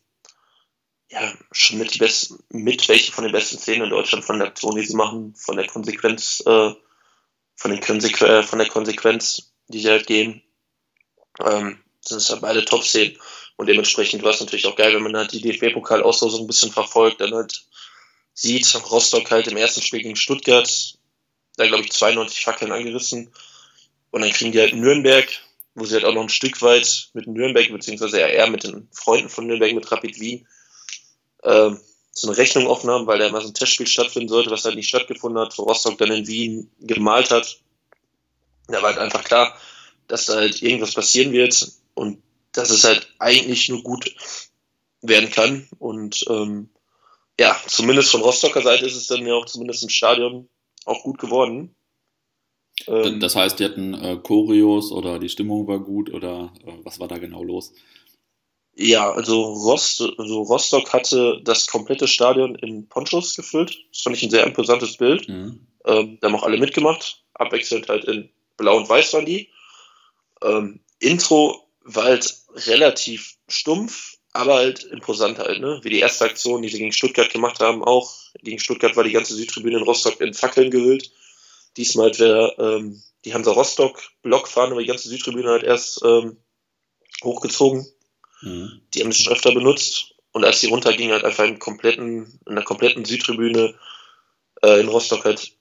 ja, 1.11 1.32
schon 1.52 1.78
mit 1.78 1.94
die 1.94 1.99
besten, 1.99 2.42
mit 2.50 2.88
welche 2.88 3.12
von 3.12 3.25
den 3.25 3.32
besten 3.32 3.58
Szenen 3.58 3.84
in 3.84 3.90
Deutschland 3.90 4.25
von 4.25 4.38
der 4.38 4.49
Aktion, 4.49 4.76
die 4.76 4.84
sie 4.84 4.96
machen, 4.96 5.34
von 5.37 5.56
der 5.56 5.66
Konsequenz, 5.66 6.42
äh, 6.46 6.73
von, 7.56 7.70
den 7.70 7.80
Konsequ 7.80 8.25
äh, 8.25 8.42
von 8.42 8.58
der 8.58 8.68
Konsequenz, 8.68 9.52
die 9.68 9.80
sie 9.80 9.90
halt 9.90 10.06
gehen, 10.06 10.42
ähm, 11.44 11.80
sind 12.00 12.18
es 12.18 12.30
halt 12.30 12.40
beide 12.40 12.64
Top-Szenen. 12.64 13.18
Und 13.56 13.68
dementsprechend 13.68 14.23
war 14.23 14.32
es 14.32 14.40
natürlich 14.40 14.66
auch 14.66 14.76
geil, 14.76 14.94
wenn 14.94 15.02
man 15.02 15.16
halt 15.16 15.32
die 15.32 15.40
DFB-Pokal-Auslosung 15.40 16.42
ein 16.44 16.46
bisschen 16.46 16.73
verfolgt, 16.73 17.20
dann 17.20 17.34
halt 17.34 17.64
sieht, 18.32 18.75
Rostock 18.90 19.30
halt 19.30 19.46
im 19.46 19.56
ersten 19.56 19.80
Spiel 19.80 20.02
gegen 20.02 20.16
Stuttgart, 20.16 20.99
da 21.56 21.66
glaube 21.66 21.84
ich 21.84 21.92
92 21.92 22.44
Fackeln 22.44 22.73
angerissen. 22.73 23.32
Und 24.11 24.23
dann 24.23 24.32
kriegen 24.32 24.52
die 24.52 24.61
halt 24.61 24.75
Nürnberg, 24.75 25.28
wo 25.75 25.84
sie 25.84 25.94
halt 25.94 26.04
auch 26.04 26.14
noch 26.14 26.23
ein 26.23 26.28
Stück 26.28 26.62
weit 26.62 27.11
mit 27.14 27.28
Nürnberg, 27.28 27.70
beziehungsweise 27.70 28.18
eher 28.18 28.50
mit 28.50 28.64
den 28.64 28.88
Freunden 28.92 29.28
von 29.28 29.46
Nürnberg, 29.46 29.73
mit 29.73 29.90
Rapid 29.90 30.18
Wien, 30.18 30.46
ähm, 31.44 31.78
so 32.12 32.28
eine 32.28 32.36
Rechnung 32.36 32.66
offen 32.66 32.90
haben, 32.90 33.06
weil 33.06 33.18
da 33.18 33.26
immer 33.26 33.40
so 33.40 33.48
ein 33.48 33.54
Testspiel 33.54 33.86
stattfinden 33.86 34.28
sollte, 34.28 34.50
was 34.50 34.64
halt 34.64 34.76
nicht 34.76 34.88
stattgefunden 34.88 35.40
hat, 35.40 35.56
wo 35.58 35.64
Rostock 35.64 35.98
dann 35.98 36.12
in 36.12 36.26
Wien 36.26 36.70
gemalt 36.80 37.30
hat. 37.30 37.58
Da 38.68 38.74
war 38.82 38.90
halt 38.90 38.98
einfach 38.98 39.24
klar, 39.24 39.56
dass 40.06 40.26
da 40.26 40.36
halt 40.36 40.62
irgendwas 40.62 40.94
passieren 40.94 41.32
wird 41.32 41.72
und 41.94 42.22
dass 42.52 42.70
es 42.70 42.84
halt 42.84 43.08
eigentlich 43.18 43.68
nur 43.68 43.82
gut 43.82 44.14
werden 45.02 45.30
kann. 45.30 45.66
Und 45.78 46.24
ähm, 46.28 46.70
ja, 47.38 47.56
zumindest 47.66 48.10
von 48.10 48.22
Rostocker 48.22 48.62
Seite 48.62 48.86
ist 48.86 48.96
es 48.96 49.08
dann 49.08 49.26
ja 49.26 49.34
auch 49.34 49.46
zumindest 49.46 49.82
im 49.82 49.88
Stadion 49.88 50.48
auch 50.84 51.02
gut 51.02 51.18
geworden. 51.18 51.74
Ähm, 52.86 53.20
das 53.20 53.36
heißt, 53.36 53.58
die 53.58 53.64
hatten 53.64 53.94
äh, 53.94 54.16
Choreos 54.22 54.92
oder 54.92 55.18
die 55.18 55.28
Stimmung 55.28 55.66
war 55.66 55.80
gut 55.80 56.12
oder 56.12 56.52
äh, 56.64 56.72
was 56.84 57.00
war 57.00 57.08
da 57.08 57.18
genau 57.18 57.42
los? 57.42 57.72
Ja, 58.76 59.12
also, 59.12 59.43
Rost, 59.43 60.02
also 60.19 60.43
Rostock 60.43 60.93
hatte 60.93 61.40
das 61.45 61.69
komplette 61.69 62.09
Stadion 62.09 62.57
in 62.57 62.88
Ponchos 62.88 63.37
gefüllt. 63.37 63.78
Das 63.93 64.02
fand 64.02 64.16
ich 64.16 64.23
ein 64.23 64.31
sehr 64.31 64.45
imposantes 64.45 64.97
Bild. 64.97 65.28
Mhm. 65.28 65.66
Ähm, 65.85 66.19
da 66.21 66.28
haben 66.28 66.35
auch 66.35 66.43
alle 66.43 66.59
mitgemacht. 66.59 67.23
Abwechselnd 67.35 67.88
halt 67.88 68.04
in 68.04 68.31
Blau 68.57 68.76
und 68.76 68.88
Weiß 68.88 69.12
waren 69.12 69.26
die. 69.26 69.49
Ähm, 70.43 70.81
Intro 70.99 71.69
war 71.85 72.04
halt 72.04 72.35
relativ 72.66 73.37
stumpf, 73.49 74.16
aber 74.33 74.57
halt 74.57 74.85
imposant 74.85 75.38
halt, 75.38 75.61
ne? 75.61 75.81
Wie 75.83 75.90
die 75.90 76.00
erste 76.00 76.25
Aktion, 76.25 76.62
die 76.62 76.69
sie 76.69 76.78
gegen 76.78 76.93
Stuttgart 76.93 77.31
gemacht 77.31 77.61
haben, 77.61 77.85
auch. 77.85 78.12
Gegen 78.43 78.59
Stuttgart 78.59 78.97
war 78.97 79.04
die 79.04 79.12
ganze 79.12 79.35
Südtribüne 79.35 79.76
in 79.76 79.85
Rostock 79.85 80.21
in 80.21 80.35
Fackeln 80.35 80.71
gehüllt. 80.71 81.12
Diesmal 81.76 82.09
hat 82.09 82.19
wir 82.19 82.54
ähm, 82.59 83.02
die 83.25 83.35
Hansa 83.35 83.52
Rostock 83.52 84.02
Blockfahne 84.23 84.73
über 84.73 84.81
die 84.81 84.88
ganze 84.88 85.09
Südtribüne 85.09 85.49
halt 85.49 85.62
erst 85.62 86.02
ähm, 86.04 86.38
hochgezogen. 87.23 87.87
Mhm. 88.44 88.82
Die 88.92 89.00
haben 89.00 89.10
es 89.10 89.18
schon 89.18 89.32
öfter 89.32 89.52
benutzt. 89.52 90.14
Und 90.32 90.44
als 90.44 90.60
die 90.60 90.66
runterging, 90.66 91.12
halt 91.12 91.24
einfach 91.24 91.44
im 91.44 91.58
kompletten, 91.58 92.40
in 92.46 92.54
der 92.54 92.64
kompletten 92.64 93.04
Südtribüne 93.04 93.74
äh, 94.62 94.80
in 94.80 94.88
Rostock 94.88 95.24
halt 95.24 95.52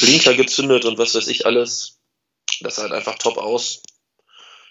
Blinker 0.00 0.34
gezündet 0.34 0.84
und 0.84 0.98
was 0.98 1.14
weiß 1.14 1.28
ich 1.28 1.46
alles. 1.46 1.98
Das 2.60 2.76
sah 2.76 2.82
halt 2.82 2.92
einfach 2.92 3.18
top 3.18 3.38
aus. 3.38 3.82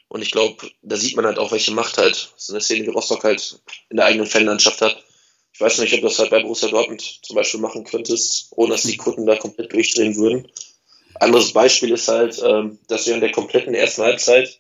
Und 0.10 0.22
ich 0.22 0.32
glaube, 0.32 0.70
da 0.82 0.96
sieht 0.96 1.16
man 1.16 1.26
halt 1.26 1.38
auch, 1.38 1.52
welche 1.52 1.72
Macht 1.72 1.98
halt 1.98 2.34
so 2.36 2.54
eine 2.54 2.62
Szene 2.62 2.86
wie 2.88 2.92
Rostock 2.92 3.24
halt 3.24 3.60
in 3.90 3.98
der 3.98 4.06
eigenen 4.06 4.28
Fanlandschaft 4.28 4.82
hat. 4.82 5.04
Ich 5.54 5.62
weiß 5.62 5.80
nicht, 5.80 5.94
ob 5.94 6.02
du 6.02 6.08
das 6.08 6.20
halt 6.20 6.30
bei 6.30 6.42
Borussia 6.42 6.70
Dortmund 6.70 7.20
zum 7.24 7.36
Beispiel 7.36 7.60
machen 7.60 7.84
könntest, 7.84 8.48
ohne 8.52 8.72
dass 8.72 8.84
die 8.84 8.98
Kunden 8.98 9.26
da 9.26 9.36
komplett 9.36 9.74
durchdrehen 9.74 10.16
würden. 10.16 10.52
Anderes 11.16 11.52
Beispiel 11.52 11.92
ist 11.92 12.08
halt, 12.08 12.42
ähm, 12.44 12.80
dass 12.88 13.08
wir 13.08 13.16
in 13.16 13.22
der 13.22 13.32
kompletten 13.32 13.74
ersten 13.74 14.04
Halbzeit 14.04 14.60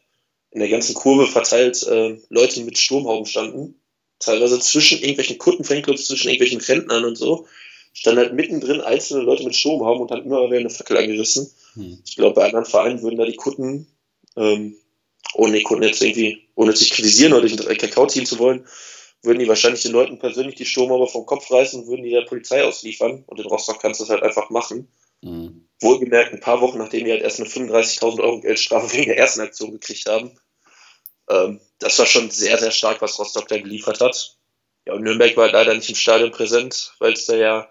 in 0.57 0.61
der 0.61 0.69
ganzen 0.69 0.95
Kurve 0.95 1.27
verteilt 1.27 1.83
äh, 1.83 2.17
Leute 2.29 2.61
mit 2.61 2.79
Sturmhauben 2.79 3.27
standen. 3.27 3.79
Teilweise 4.17 4.59
zwischen 4.59 4.97
irgendwelchen 4.97 5.37
Kundenfanclubs, 5.37 6.07
zwischen 6.07 6.29
irgendwelchen 6.29 6.61
Rentnern 6.61 7.05
und 7.05 7.15
so. 7.15 7.45
Standen 7.93 8.21
halt 8.21 8.33
mittendrin 8.33 8.81
einzelne 8.81 9.21
Leute 9.21 9.43
mit 9.43 9.55
Sturmhauben 9.55 10.01
und 10.01 10.09
haben 10.09 10.25
immer 10.25 10.47
wieder 10.47 10.57
eine 10.57 10.71
Fackel 10.71 10.97
angerissen. 10.97 11.51
Hm. 11.75 11.99
Ich 12.03 12.15
glaube, 12.15 12.33
bei 12.33 12.45
anderen 12.45 12.65
Vereinen 12.65 13.03
würden 13.03 13.19
da 13.19 13.25
die 13.25 13.35
Kunden, 13.35 13.85
ähm, 14.35 14.77
ohne 15.35 15.57
die 15.57 15.61
Kunden 15.61 15.83
jetzt 15.83 16.01
irgendwie, 16.01 16.47
ohne 16.55 16.75
sich 16.75 16.89
kritisieren 16.89 17.33
oder 17.33 17.47
durch 17.47 17.55
den 17.55 17.77
Kakao 17.77 18.07
ziehen 18.07 18.25
zu 18.25 18.39
wollen, 18.39 18.65
würden 19.21 19.37
die 19.37 19.47
wahrscheinlich 19.47 19.83
den 19.83 19.91
Leuten 19.91 20.17
persönlich 20.17 20.55
die 20.55 20.65
Sturmhaube 20.65 21.05
vom 21.05 21.27
Kopf 21.27 21.51
reißen 21.51 21.81
und 21.81 21.87
würden 21.87 22.01
die 22.01 22.09
der 22.09 22.21
Polizei 22.21 22.63
ausliefern. 22.63 23.25
Und 23.27 23.39
in 23.39 23.45
Rostock 23.45 23.79
kannst 23.79 23.99
du 23.99 24.05
das 24.05 24.09
halt 24.09 24.23
einfach 24.23 24.49
machen. 24.49 24.87
Mhm. 25.21 25.67
Wohlgemerkt, 25.81 26.33
ein 26.33 26.39
paar 26.39 26.61
Wochen 26.61 26.79
nachdem 26.79 27.05
die 27.05 27.11
halt 27.11 27.21
erst 27.21 27.39
eine 27.39 27.47
35.000 27.47 28.21
Euro 28.21 28.41
Geldstrafe 28.41 28.91
wegen 28.97 29.09
der 29.09 29.19
ersten 29.19 29.41
Aktion 29.41 29.71
gekriegt 29.71 30.07
haben. 30.09 30.31
Ähm, 31.29 31.59
das 31.79 31.99
war 31.99 32.05
schon 32.05 32.29
sehr, 32.29 32.57
sehr 32.57 32.71
stark, 32.71 33.01
was 33.01 33.19
Rostock 33.19 33.47
da 33.47 33.57
geliefert 33.57 34.01
hat. 34.01 34.37
Ja, 34.85 34.93
und 34.93 35.03
Nürnberg 35.03 35.35
war 35.35 35.43
halt 35.45 35.53
leider 35.53 35.73
nicht 35.73 35.89
im 35.89 35.95
Stadion 35.95 36.31
präsent, 36.31 36.93
weil 36.99 37.13
es 37.13 37.25
da 37.25 37.35
ja 37.35 37.67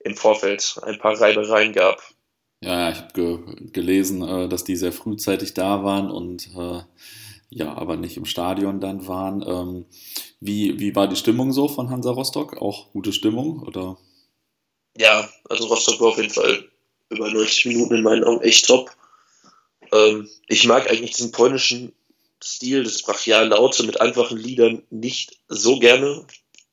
im 0.00 0.16
Vorfeld 0.16 0.76
ein 0.82 0.98
paar 0.98 1.20
Reibereien 1.20 1.72
gab. 1.72 2.00
Ja, 2.60 2.90
ich 2.90 2.96
habe 2.96 3.12
ge 3.12 3.70
gelesen, 3.72 4.22
äh, 4.22 4.48
dass 4.48 4.64
die 4.64 4.76
sehr 4.76 4.92
frühzeitig 4.92 5.54
da 5.54 5.82
waren 5.84 6.10
und 6.10 6.48
äh, 6.56 6.82
ja, 7.50 7.74
aber 7.74 7.96
nicht 7.96 8.16
im 8.16 8.24
Stadion 8.24 8.80
dann 8.80 9.06
waren. 9.06 9.42
Ähm, 9.46 9.86
wie, 10.40 10.78
wie 10.78 10.94
war 10.94 11.08
die 11.08 11.16
Stimmung 11.16 11.52
so 11.52 11.68
von 11.68 11.90
Hansa 11.90 12.10
Rostock? 12.10 12.56
Auch 12.56 12.90
gute 12.92 13.12
Stimmung 13.12 13.62
oder? 13.62 13.98
Ja, 14.96 15.28
also 15.48 15.66
Rostock 15.66 16.00
war 16.00 16.08
auf 16.08 16.16
jeden 16.16 16.30
Fall 16.32 16.68
über 17.10 17.30
90 17.30 17.66
Minuten 17.66 17.94
in 17.96 18.02
meinen 18.02 18.24
Augen 18.24 18.42
echt 18.42 18.66
top. 18.66 18.90
Ähm, 19.92 20.28
ich 20.48 20.66
mag 20.66 20.90
eigentlich 20.90 21.12
diesen 21.12 21.32
polnischen 21.32 21.92
Stil, 22.42 22.84
das 22.84 23.02
brachial-laute 23.02 23.84
mit 23.84 24.00
einfachen 24.00 24.38
Liedern 24.38 24.82
nicht 24.90 25.38
so 25.48 25.78
gerne, 25.78 26.26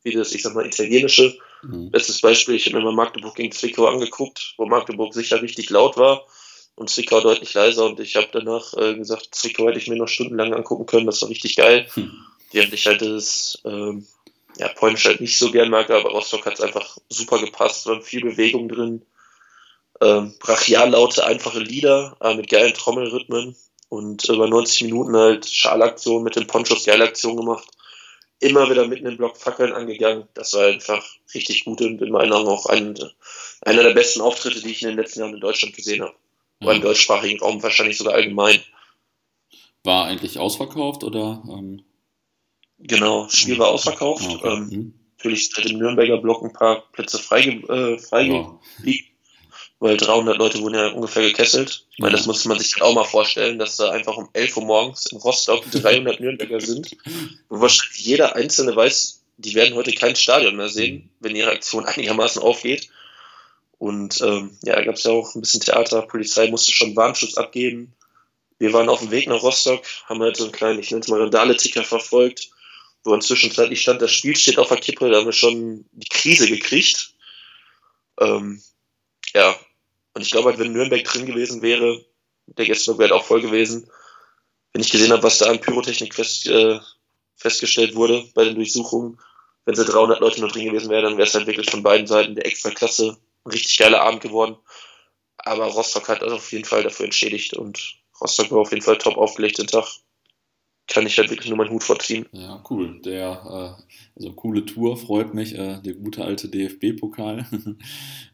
wie 0.03 0.11
das, 0.11 0.33
ich 0.33 0.43
sag 0.43 0.53
mal, 0.53 0.65
italienische. 0.65 1.37
Mhm. 1.63 1.91
Bestes 1.91 2.21
Beispiel, 2.21 2.55
ich 2.55 2.65
habe 2.65 2.77
mir 2.77 2.85
mal 2.85 2.93
Magdeburg 2.93 3.35
gegen 3.35 3.51
Zwickau 3.51 3.87
angeguckt, 3.87 4.55
wo 4.57 4.65
Magdeburg 4.65 5.13
sicher 5.13 5.41
richtig 5.41 5.69
laut 5.69 5.97
war 5.97 6.25
und 6.75 6.89
Zwickau 6.89 7.21
deutlich 7.21 7.53
leiser 7.53 7.85
und 7.85 7.99
ich 7.99 8.15
habe 8.15 8.29
danach 8.31 8.73
äh, 8.73 8.95
gesagt, 8.95 9.29
Zwickau 9.31 9.67
hätte 9.67 9.77
ich 9.77 9.87
mir 9.87 9.97
noch 9.97 10.07
stundenlang 10.07 10.53
angucken 10.53 10.85
können, 10.85 11.05
das 11.05 11.21
war 11.21 11.29
richtig 11.29 11.55
geil. 11.55 11.87
Mhm. 11.95 12.25
Während 12.51 12.73
ich 12.73 12.87
halt 12.87 13.01
das 13.01 13.61
ähm, 13.63 14.05
ja, 14.57 14.67
Polnisch 14.69 15.05
halt 15.05 15.21
nicht 15.21 15.37
so 15.37 15.51
gern 15.51 15.69
mag, 15.69 15.89
aber 15.89 16.09
Rostock 16.09 16.45
hat 16.45 16.55
es 16.55 16.61
einfach 16.61 16.97
super 17.09 17.39
gepasst, 17.39 17.85
war 17.85 18.01
viel 18.01 18.21
Bewegung 18.21 18.67
drin 18.67 19.05
ähm, 20.01 20.33
brachiallaute, 20.39 21.25
einfache 21.25 21.59
Lieder 21.59 22.17
äh, 22.21 22.33
mit 22.33 22.49
geilen 22.49 22.73
Trommelrhythmen 22.73 23.55
und 23.91 24.23
über 24.29 24.47
90 24.47 24.83
Minuten 24.85 25.17
halt 25.17 25.45
Schalaktion 25.45 26.23
mit 26.23 26.37
den 26.37 26.47
Ponchos 26.47 26.85
geile 26.85 27.03
Aktion 27.03 27.35
gemacht. 27.35 27.67
Immer 28.39 28.69
wieder 28.69 28.87
mitten 28.87 29.05
im 29.05 29.17
Block 29.17 29.35
Fackeln 29.35 29.73
angegangen. 29.73 30.29
Das 30.33 30.53
war 30.53 30.67
einfach 30.67 31.05
richtig 31.35 31.65
gut 31.65 31.81
und 31.81 32.01
in 32.01 32.09
meinen 32.09 32.31
Augen 32.31 32.47
auch 32.47 32.67
ein, 32.67 32.97
einer 33.59 33.83
der 33.83 33.93
besten 33.93 34.21
Auftritte, 34.21 34.61
die 34.61 34.71
ich 34.71 34.81
in 34.81 34.87
den 34.87 34.97
letzten 34.97 35.19
Jahren 35.19 35.33
in 35.33 35.41
Deutschland 35.41 35.75
gesehen 35.75 36.03
habe. 36.03 36.13
Mhm. 36.61 36.67
Oder 36.67 36.75
im 36.77 36.81
deutschsprachigen 36.83 37.41
Raum 37.41 37.61
wahrscheinlich 37.61 37.97
sogar 37.97 38.13
allgemein. 38.13 38.61
War 39.83 40.05
eigentlich 40.05 40.39
ausverkauft 40.39 41.03
oder? 41.03 41.43
Ähm 41.49 41.83
genau, 42.79 43.27
Spiel 43.27 43.59
war 43.59 43.71
ausverkauft. 43.71 44.23
Ah, 44.25 44.35
okay. 44.35 44.53
ähm, 44.53 44.69
mhm. 44.69 44.93
Natürlich 45.17 45.49
seit 45.49 45.69
dem 45.69 45.79
Nürnberger 45.79 46.17
Block 46.17 46.41
ein 46.43 46.53
paar 46.53 46.89
Plätze 46.93 47.19
frei, 47.19 47.41
äh, 47.41 47.97
frei 47.97 48.21
ja 48.21 48.57
weil 49.81 49.97
300 49.97 50.37
Leute 50.37 50.59
wurden 50.59 50.75
ja 50.75 50.89
ungefähr 50.89 51.23
gekesselt. 51.23 51.87
Ich 51.89 51.99
meine, 51.99 52.15
das 52.15 52.27
muss 52.27 52.45
man 52.45 52.59
sich 52.59 52.79
auch 52.83 52.93
mal 52.93 53.03
vorstellen, 53.03 53.57
dass 53.57 53.77
da 53.77 53.89
einfach 53.89 54.15
um 54.15 54.29
11 54.31 54.57
Uhr 54.57 54.63
morgens 54.63 55.07
in 55.07 55.17
Rostock 55.17 55.69
300 55.71 56.19
Nürnberger 56.19 56.61
sind, 56.61 56.95
wo 57.49 57.59
wahrscheinlich 57.61 57.99
jeder 57.99 58.35
Einzelne 58.35 58.75
weiß, 58.75 59.23
die 59.37 59.55
werden 59.55 59.73
heute 59.73 59.91
kein 59.93 60.15
Stadion 60.15 60.55
mehr 60.55 60.69
sehen, 60.69 61.09
wenn 61.19 61.35
ihre 61.35 61.49
Aktion 61.49 61.85
einigermaßen 61.87 62.43
aufgeht. 62.43 62.89
Und 63.79 64.21
ähm, 64.21 64.55
ja, 64.61 64.75
da 64.75 64.83
gab 64.83 64.95
es 64.95 65.03
ja 65.03 65.11
auch 65.11 65.33
ein 65.33 65.41
bisschen 65.41 65.61
Theater, 65.61 66.03
Polizei 66.03 66.47
musste 66.51 66.71
schon 66.71 66.95
Warnschutz 66.95 67.35
abgeben. 67.37 67.91
Wir 68.59 68.73
waren 68.73 68.87
auf 68.87 68.99
dem 68.99 69.09
Weg 69.09 69.27
nach 69.27 69.41
Rostock, 69.41 69.83
haben 70.05 70.21
halt 70.21 70.37
so 70.37 70.43
einen 70.43 70.53
kleinen, 70.53 70.79
ich 70.79 70.91
nenne 70.91 71.01
es 71.01 71.07
mal 71.07 71.19
Randale-Ticker 71.19 71.83
verfolgt, 71.83 72.51
wo 73.03 73.15
inzwischen 73.15 73.51
stand, 73.51 74.01
das 74.03 74.11
Spiel 74.11 74.35
steht 74.35 74.59
auf 74.59 74.67
der 74.67 74.77
Kippe, 74.77 75.09
da 75.09 75.17
haben 75.17 75.25
wir 75.25 75.33
schon 75.33 75.85
die 75.91 76.07
Krise 76.07 76.47
gekriegt. 76.47 77.15
Ähm, 78.19 78.61
ja, 79.33 79.55
und 80.13 80.21
ich 80.21 80.31
glaube 80.31 80.49
halt, 80.49 80.59
wenn 80.59 80.73
Nürnberg 80.73 81.03
drin 81.03 81.25
gewesen 81.25 81.61
wäre, 81.61 82.03
der 82.47 82.65
Gästeblock 82.65 82.99
wäre 82.99 83.11
halt 83.11 83.21
auch 83.21 83.25
voll 83.25 83.41
gewesen. 83.41 83.89
Wenn 84.73 84.81
ich 84.81 84.91
gesehen 84.91 85.11
habe, 85.11 85.23
was 85.23 85.37
da 85.39 85.47
an 85.47 85.59
Pyrotechnik 85.59 86.13
fest, 86.13 86.47
äh, 86.47 86.79
festgestellt 87.35 87.95
wurde 87.95 88.25
bei 88.33 88.43
den 88.43 88.55
Durchsuchungen, 88.55 89.19
wenn 89.65 89.75
sie 89.75 89.85
300 89.85 90.19
Leute 90.19 90.41
noch 90.41 90.51
drin 90.51 90.65
gewesen 90.65 90.89
wären, 90.89 91.03
dann 91.03 91.17
wäre 91.17 91.27
es 91.27 91.33
halt 91.33 91.47
wirklich 91.47 91.69
von 91.69 91.83
beiden 91.83 92.07
Seiten 92.07 92.35
der 92.35 92.45
extra 92.45 92.71
Klasse 92.71 93.17
ein 93.45 93.51
richtig 93.51 93.77
geiler 93.77 94.01
Abend 94.01 94.21
geworden. 94.21 94.57
Aber 95.37 95.65
Rostock 95.65 96.07
hat 96.07 96.23
also 96.23 96.35
auf 96.35 96.51
jeden 96.51 96.65
Fall 96.65 96.83
dafür 96.83 97.05
entschädigt 97.05 97.53
und 97.53 97.97
Rostock 98.19 98.51
war 98.51 98.59
auf 98.59 98.71
jeden 98.71 98.83
Fall 98.83 98.97
top 98.97 99.17
aufgelegt 99.17 99.57
den 99.57 99.67
Tag 99.67 99.87
kann 100.91 101.07
ich 101.07 101.17
halt 101.17 101.29
wirklich 101.29 101.49
nur 101.49 101.57
meinen 101.57 101.71
Hut 101.71 101.83
vorziehen. 101.83 102.25
Ja, 102.33 102.61
cool. 102.69 102.99
Der, 103.01 103.29
äh, 103.29 103.71
also 104.15 104.33
coole 104.33 104.65
Tour, 104.65 104.97
freut 104.97 105.33
mich, 105.33 105.57
äh, 105.57 105.81
der 105.81 105.93
gute 105.93 106.25
alte 106.25 106.49
DFB-Pokal. 106.49 107.45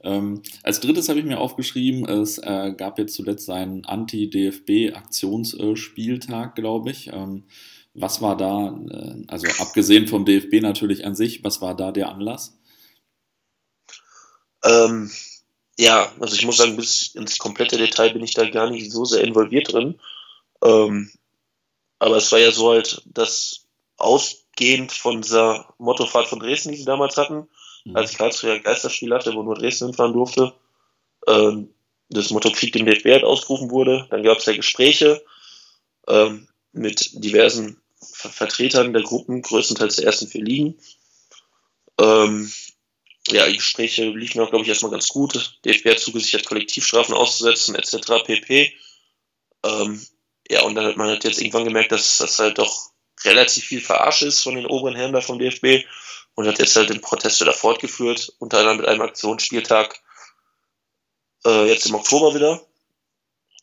ähm, 0.04 0.42
als 0.64 0.80
drittes 0.80 1.08
habe 1.08 1.20
ich 1.20 1.26
mir 1.26 1.40
aufgeschrieben, 1.40 2.10
es 2.10 2.40
äh, 2.40 2.74
gab 2.76 2.98
jetzt 2.98 3.14
zuletzt 3.14 3.48
einen 3.52 3.86
Anti-DFB-Aktionsspieltag, 3.86 6.56
glaube 6.56 6.90
ich. 6.90 7.12
Ähm, 7.14 7.44
was 7.94 8.24
war 8.24 8.36
da, 8.36 8.76
äh, 8.90 9.22
also 9.28 9.46
abgesehen 9.60 10.08
vom 10.08 10.26
DFB 10.26 10.62
natürlich 10.62 11.06
an 11.06 11.14
sich, 11.14 11.44
was 11.44 11.62
war 11.62 11.76
da 11.76 11.92
der 11.92 12.10
Anlass? 12.10 12.58
Ähm, 14.64 15.12
ja, 15.78 16.12
also 16.20 16.36
ich 16.36 16.44
muss 16.44 16.58
sagen, 16.58 16.76
bis 16.76 17.14
ins 17.14 17.38
komplette 17.38 17.78
Detail 17.78 18.14
bin 18.14 18.24
ich 18.24 18.34
da 18.34 18.50
gar 18.50 18.72
nicht 18.72 18.92
so 18.92 19.06
sehr 19.06 19.24
involviert 19.24 19.72
drin. 19.72 20.00
Ähm, 20.64 21.12
aber 22.00 22.18
es 22.18 22.32
war 22.32 22.40
ja 22.40 22.52
so 22.52 22.72
halt, 22.72 23.02
dass 23.06 23.68
ausgehend 23.98 24.92
von 24.92 25.22
dieser 25.22 25.74
Mottofahrt 25.78 26.28
von 26.28 26.40
Dresden, 26.40 26.72
die 26.72 26.78
sie 26.78 26.86
damals 26.86 27.18
hatten, 27.18 27.48
mhm. 27.86 27.96
als 27.96 28.18
Karlsruhe 28.18 28.54
ein 28.54 28.64
Geisterspiel 28.64 29.14
hatte, 29.14 29.34
wo 29.34 29.44
nur 29.44 29.56
Dresden 29.56 29.88
hinfahren 29.88 30.14
durfte, 30.14 30.54
ähm, 31.28 31.74
das 32.10 32.30
Motto 32.30 32.52
Krieg 32.52 32.74
dem 32.74 32.86
DFB 32.86 33.06
halt 33.06 33.24
ausgerufen 33.24 33.72
wurde. 33.72 34.08
Dann 34.10 34.24
gab 34.24 34.38
es 34.38 34.46
ja 34.46 34.56
Gespräche 34.56 35.24
ähm, 36.08 36.48
mit 36.72 37.24
diversen 37.24 37.82
Ver 38.00 38.30
Vertretern 38.30 38.94
der 38.94 39.02
Gruppen, 39.02 39.42
größtenteils 39.42 39.98
der 39.98 40.06
ersten 40.06 40.28
vier 40.28 40.44
Ligen. 40.44 40.80
Ähm, 42.00 42.52
ja, 43.30 43.48
die 43.48 43.58
Gespräche 43.58 44.06
liefen 44.06 44.40
auch, 44.40 44.50
glaube 44.50 44.64
ich, 44.64 44.70
erstmal 44.70 44.92
ganz 44.92 45.10
gut. 45.10 45.60
DFB 45.66 45.90
hat 45.90 46.00
zugesichert, 46.00 46.46
Kollektivstrafen 46.46 47.16
auszusetzen, 47.16 47.76
etc. 47.76 48.24
pp. 48.24 48.74
Ähm, 49.64 50.02
ja, 50.50 50.64
und 50.64 50.76
dann 50.76 50.86
hat 50.86 50.98
man 50.98 51.08
halt 51.08 51.24
jetzt 51.24 51.40
irgendwann 51.40 51.66
gemerkt, 51.66 51.92
dass 51.92 52.18
das 52.18 52.40
halt 52.40 52.58
doch 52.58 52.92
relativ 53.24 53.66
viel 53.66 53.82
Verarsche 53.82 54.28
ist 54.28 54.42
von 54.42 54.56
den 54.56 54.66
oberen 54.66 54.96
Herren 54.96 55.14
da 55.14 55.22
vom 55.22 55.40
DFB 55.40 55.86
und 56.36 56.48
hat 56.48 56.60
jetzt 56.60 56.76
halt 56.76 56.90
den 56.90 57.02
Protest 57.02 57.42
wieder 57.42 57.54
fortgeführt, 57.54 58.34
unter 58.40 58.60
anderem 58.60 58.78
mit 58.78 58.88
einem 58.88 59.02
Aktionsspieltag 59.02 60.02
äh, 61.46 61.68
jetzt 61.68 61.88
im 61.88 61.96
Oktober 61.96 62.36
wieder. 62.36 62.62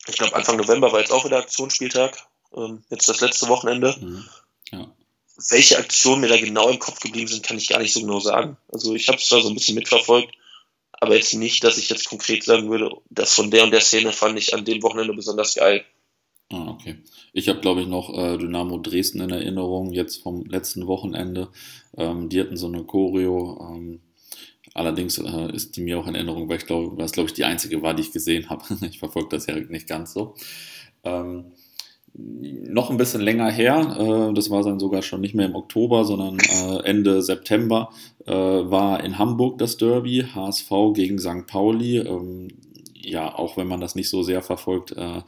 Ich 0.07 0.17
glaube, 0.17 0.35
Anfang 0.35 0.57
November 0.57 0.91
war 0.91 0.99
jetzt 0.99 1.11
auch 1.11 1.25
wieder 1.25 1.37
Aktionsspieltag, 1.37 2.17
ähm, 2.55 2.83
jetzt 2.89 3.07
das 3.07 3.21
letzte 3.21 3.47
Wochenende. 3.47 3.95
Mhm. 3.99 4.29
Ja. 4.71 4.91
Welche 5.49 5.77
Aktionen 5.77 6.21
mir 6.21 6.27
da 6.27 6.37
genau 6.37 6.69
im 6.69 6.79
Kopf 6.79 6.99
geblieben 6.99 7.27
sind, 7.27 7.45
kann 7.45 7.57
ich 7.57 7.69
gar 7.69 7.79
nicht 7.79 7.93
so 7.93 8.01
genau 8.01 8.19
sagen. 8.19 8.57
Also 8.71 8.93
ich 8.93 9.07
habe 9.07 9.17
es 9.17 9.27
zwar 9.27 9.41
so 9.41 9.49
ein 9.49 9.55
bisschen 9.55 9.75
mitverfolgt, 9.75 10.33
aber 10.91 11.15
jetzt 11.15 11.33
nicht, 11.33 11.63
dass 11.63 11.77
ich 11.77 11.89
jetzt 11.89 12.07
konkret 12.07 12.43
sagen 12.43 12.69
würde, 12.69 12.91
das 13.09 13.33
von 13.33 13.51
der 13.51 13.63
und 13.63 13.71
der 13.71 13.81
Szene 13.81 14.13
fand 14.13 14.37
ich 14.37 14.53
an 14.53 14.65
dem 14.65 14.81
Wochenende 14.83 15.13
besonders 15.13 15.55
geil. 15.55 15.85
Ah, 16.51 16.69
okay. 16.69 16.97
Ich 17.33 17.49
habe, 17.49 17.59
glaube 17.59 17.81
ich, 17.81 17.87
noch 17.87 18.13
äh, 18.15 18.37
Dynamo 18.37 18.77
Dresden 18.77 19.19
in 19.21 19.31
Erinnerung, 19.31 19.91
jetzt 19.93 20.21
vom 20.21 20.45
letzten 20.45 20.85
Wochenende. 20.85 21.49
Ähm, 21.97 22.29
die 22.29 22.39
hatten 22.39 22.55
so 22.55 22.67
eine 22.67 22.83
Choreo. 22.83 23.57
Ähm, 23.61 24.01
allerdings 24.75 25.17
äh, 25.17 25.51
ist 25.55 25.75
die 25.75 25.81
mir 25.81 25.99
auch 25.99 26.07
in 26.07 26.15
Erinnerung, 26.15 26.47
weil 26.47 26.57
ich 26.57 26.67
glaube, 26.67 27.01
es, 27.03 27.13
glaube 27.13 27.29
ich, 27.29 27.33
die 27.33 27.45
einzige 27.45 27.81
war, 27.81 27.95
die 27.95 28.03
ich 28.03 28.11
gesehen 28.11 28.49
habe. 28.49 28.63
ich 28.89 28.99
verfolge 28.99 29.29
das 29.31 29.47
ja 29.47 29.55
nicht 29.55 29.87
ganz 29.87 30.13
so. 30.13 30.35
Ähm, 31.03 31.53
noch 32.13 32.89
ein 32.91 32.97
bisschen 32.97 33.21
länger 33.21 33.51
her, 33.51 33.97
äh, 33.99 34.33
das 34.33 34.49
war 34.49 34.63
dann 34.63 34.79
sogar 34.79 35.01
schon 35.01 35.21
nicht 35.21 35.35
mehr 35.35 35.47
im 35.47 35.55
Oktober, 35.55 36.05
sondern 36.05 36.37
äh, 36.39 36.79
Ende 36.85 37.21
September, 37.21 37.89
äh, 38.25 38.31
war 38.33 39.03
in 39.03 39.17
Hamburg 39.17 39.57
das 39.57 39.77
Derby, 39.77 40.25
HSV 40.33 40.69
gegen 40.93 41.19
St. 41.19 41.47
Pauli. 41.47 41.99
Ja, 43.07 43.35
auch 43.35 43.55
wenn 43.55 43.67
man 43.67 43.81
das 43.81 43.93
nicht 43.93 44.09
so 44.09 44.23
sehr 44.23 44.41
verfolgt, 44.41 44.91
äh, 44.93 45.21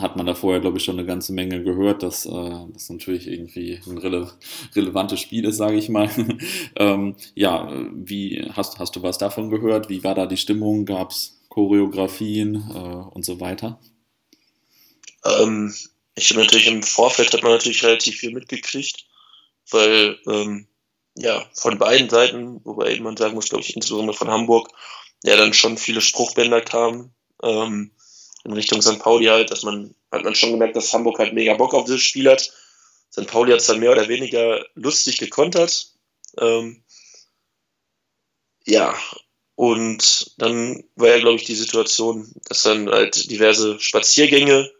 hat 0.00 0.16
man 0.16 0.26
da 0.26 0.34
vorher, 0.34 0.60
glaube 0.60 0.78
ich, 0.78 0.84
schon 0.84 0.98
eine 0.98 1.06
ganze 1.06 1.32
Menge 1.32 1.62
gehört, 1.62 2.02
dass 2.02 2.26
äh, 2.26 2.66
das 2.72 2.90
natürlich 2.90 3.28
irgendwie 3.28 3.80
ein 3.86 3.96
rele 3.96 4.32
relevantes 4.74 5.20
Spiel 5.20 5.44
ist, 5.44 5.56
sage 5.56 5.76
ich 5.76 5.88
mal. 5.88 6.10
ähm, 6.76 7.14
ja, 7.34 7.70
wie 7.94 8.44
hast, 8.54 8.80
hast 8.80 8.96
du 8.96 9.02
was 9.02 9.18
davon 9.18 9.50
gehört? 9.50 9.88
Wie 9.88 10.02
war 10.02 10.16
da 10.16 10.26
die 10.26 10.36
Stimmung? 10.36 10.84
Gab 10.84 11.12
es 11.12 11.40
Choreografien 11.48 12.56
äh, 12.56 13.14
und 13.14 13.24
so 13.24 13.38
weiter? 13.38 13.78
Ähm, 15.24 15.72
ich 16.16 16.30
habe 16.30 16.40
natürlich 16.40 16.66
im 16.66 16.82
Vorfeld 16.82 17.32
hat 17.32 17.44
man 17.44 17.52
natürlich 17.52 17.84
relativ 17.84 18.16
viel 18.16 18.32
mitgekriegt, 18.32 19.06
weil 19.70 20.18
ähm, 20.26 20.66
ja 21.14 21.44
von 21.54 21.78
beiden 21.78 22.10
Seiten, 22.10 22.60
wobei 22.64 22.98
man 22.98 23.16
sagen 23.16 23.34
muss, 23.34 23.48
glaube 23.48 23.62
ich, 23.62 23.76
insbesondere 23.76 24.16
von 24.16 24.28
Hamburg, 24.28 24.70
ja 25.22 25.36
dann 25.36 25.54
schon 25.54 25.76
viele 25.76 26.00
Spruchbänder 26.00 26.60
kamen 26.60 27.14
ähm, 27.42 27.92
in 28.44 28.52
Richtung 28.52 28.82
St. 28.82 28.98
Pauli 28.98 29.26
halt, 29.26 29.50
dass 29.50 29.62
man 29.62 29.94
hat 30.10 30.24
man 30.24 30.34
schon 30.34 30.52
gemerkt, 30.52 30.76
dass 30.76 30.92
Hamburg 30.92 31.18
halt 31.18 31.34
mega 31.34 31.54
Bock 31.54 31.74
auf 31.74 31.84
dieses 31.84 32.02
Spiel 32.02 32.28
hat. 32.28 32.52
St. 33.12 33.26
Pauli 33.26 33.52
hat 33.52 33.60
es 33.60 33.66
dann 33.66 33.80
mehr 33.80 33.92
oder 33.92 34.08
weniger 34.08 34.64
lustig 34.74 35.18
gekontert. 35.18 35.92
Ähm, 36.38 36.82
ja, 38.64 38.94
und 39.54 40.32
dann 40.38 40.84
war 40.96 41.08
ja, 41.08 41.18
glaube 41.18 41.36
ich, 41.36 41.44
die 41.44 41.54
Situation, 41.54 42.32
dass 42.48 42.62
dann 42.62 42.88
halt 42.88 43.30
diverse 43.30 43.78
Spaziergänge 43.80 44.70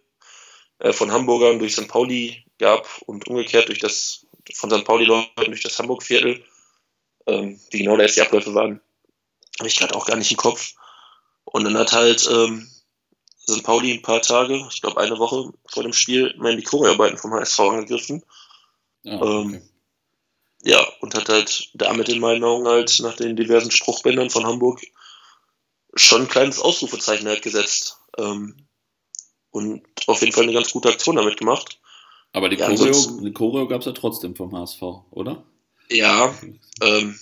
äh, 0.79 0.93
von 0.93 1.13
Hamburgern 1.13 1.59
durch 1.59 1.75
St. 1.75 1.89
Pauli 1.89 2.45
gab 2.59 2.89
und 3.07 3.29
umgekehrt 3.29 3.69
durch 3.69 3.79
das 3.79 4.27
von 4.55 4.71
St. 4.71 4.85
Pauli-Leuten 4.85 5.47
durch 5.47 5.63
das 5.63 5.79
Hamburg-Viertel. 5.79 6.45
Ähm, 7.27 7.61
wie 7.71 7.79
genau 7.79 7.97
da 7.97 8.05
jetzt 8.05 8.17
die 8.17 8.23
Abläufe 8.23 8.55
waren, 8.55 8.81
ich 9.67 9.77
gerade 9.77 9.95
auch 9.95 10.07
gar 10.07 10.17
nicht 10.17 10.31
im 10.31 10.37
Kopf. 10.37 10.75
Und 11.45 11.65
dann 11.65 11.77
hat 11.77 11.93
halt 11.93 12.29
ähm, 12.31 12.71
St. 13.49 13.63
Pauli 13.63 13.93
ein 13.93 14.03
paar 14.03 14.23
Tage, 14.23 14.67
ich 14.71 14.81
glaube 14.81 15.01
eine 15.01 15.19
Woche 15.19 15.53
vor 15.67 15.83
dem 15.83 15.93
Spiel, 15.93 16.35
mal 16.39 16.57
die 16.57 16.63
Choreoarbeiten 16.63 17.19
vom 17.19 17.33
HSV 17.33 17.61
angegriffen. 17.61 18.23
Ah, 19.07 19.17
okay. 19.17 19.41
ähm, 19.41 19.63
ja, 20.63 20.87
und 21.01 21.15
hat 21.15 21.29
halt 21.29 21.71
damit 21.75 22.09
in 22.09 22.21
meinen 22.21 22.45
Augen 22.45 22.69
halt 22.69 23.01
nach 23.01 23.17
den 23.17 23.35
diversen 23.35 23.71
Spruchbändern 23.71 24.31
von 24.31 24.47
Hamburg 24.47 24.83
schon 25.95 26.23
ein 26.23 26.29
kleines 26.29 26.61
Ausrufezeichen 26.61 27.27
halt 27.27 27.43
gesetzt. 27.43 27.99
Ähm, 28.19 28.67
und 29.51 29.83
auf 30.07 30.21
jeden 30.21 30.33
Fall 30.33 30.45
eine 30.45 30.53
ganz 30.53 30.71
gute 30.71 30.91
Aktion 30.91 31.17
damit 31.17 31.39
gemacht. 31.39 31.81
Aber 32.33 32.49
die 32.49 32.57
ja, 32.57 32.69
Choreo, 32.69 33.33
Choreo 33.33 33.67
gab 33.67 33.81
es 33.81 33.87
ja 33.87 33.93
trotzdem 33.93 34.37
vom 34.37 34.55
HSV, 34.57 34.83
oder? 35.11 35.45
Ja, 35.89 36.33
ähm, 36.83 37.19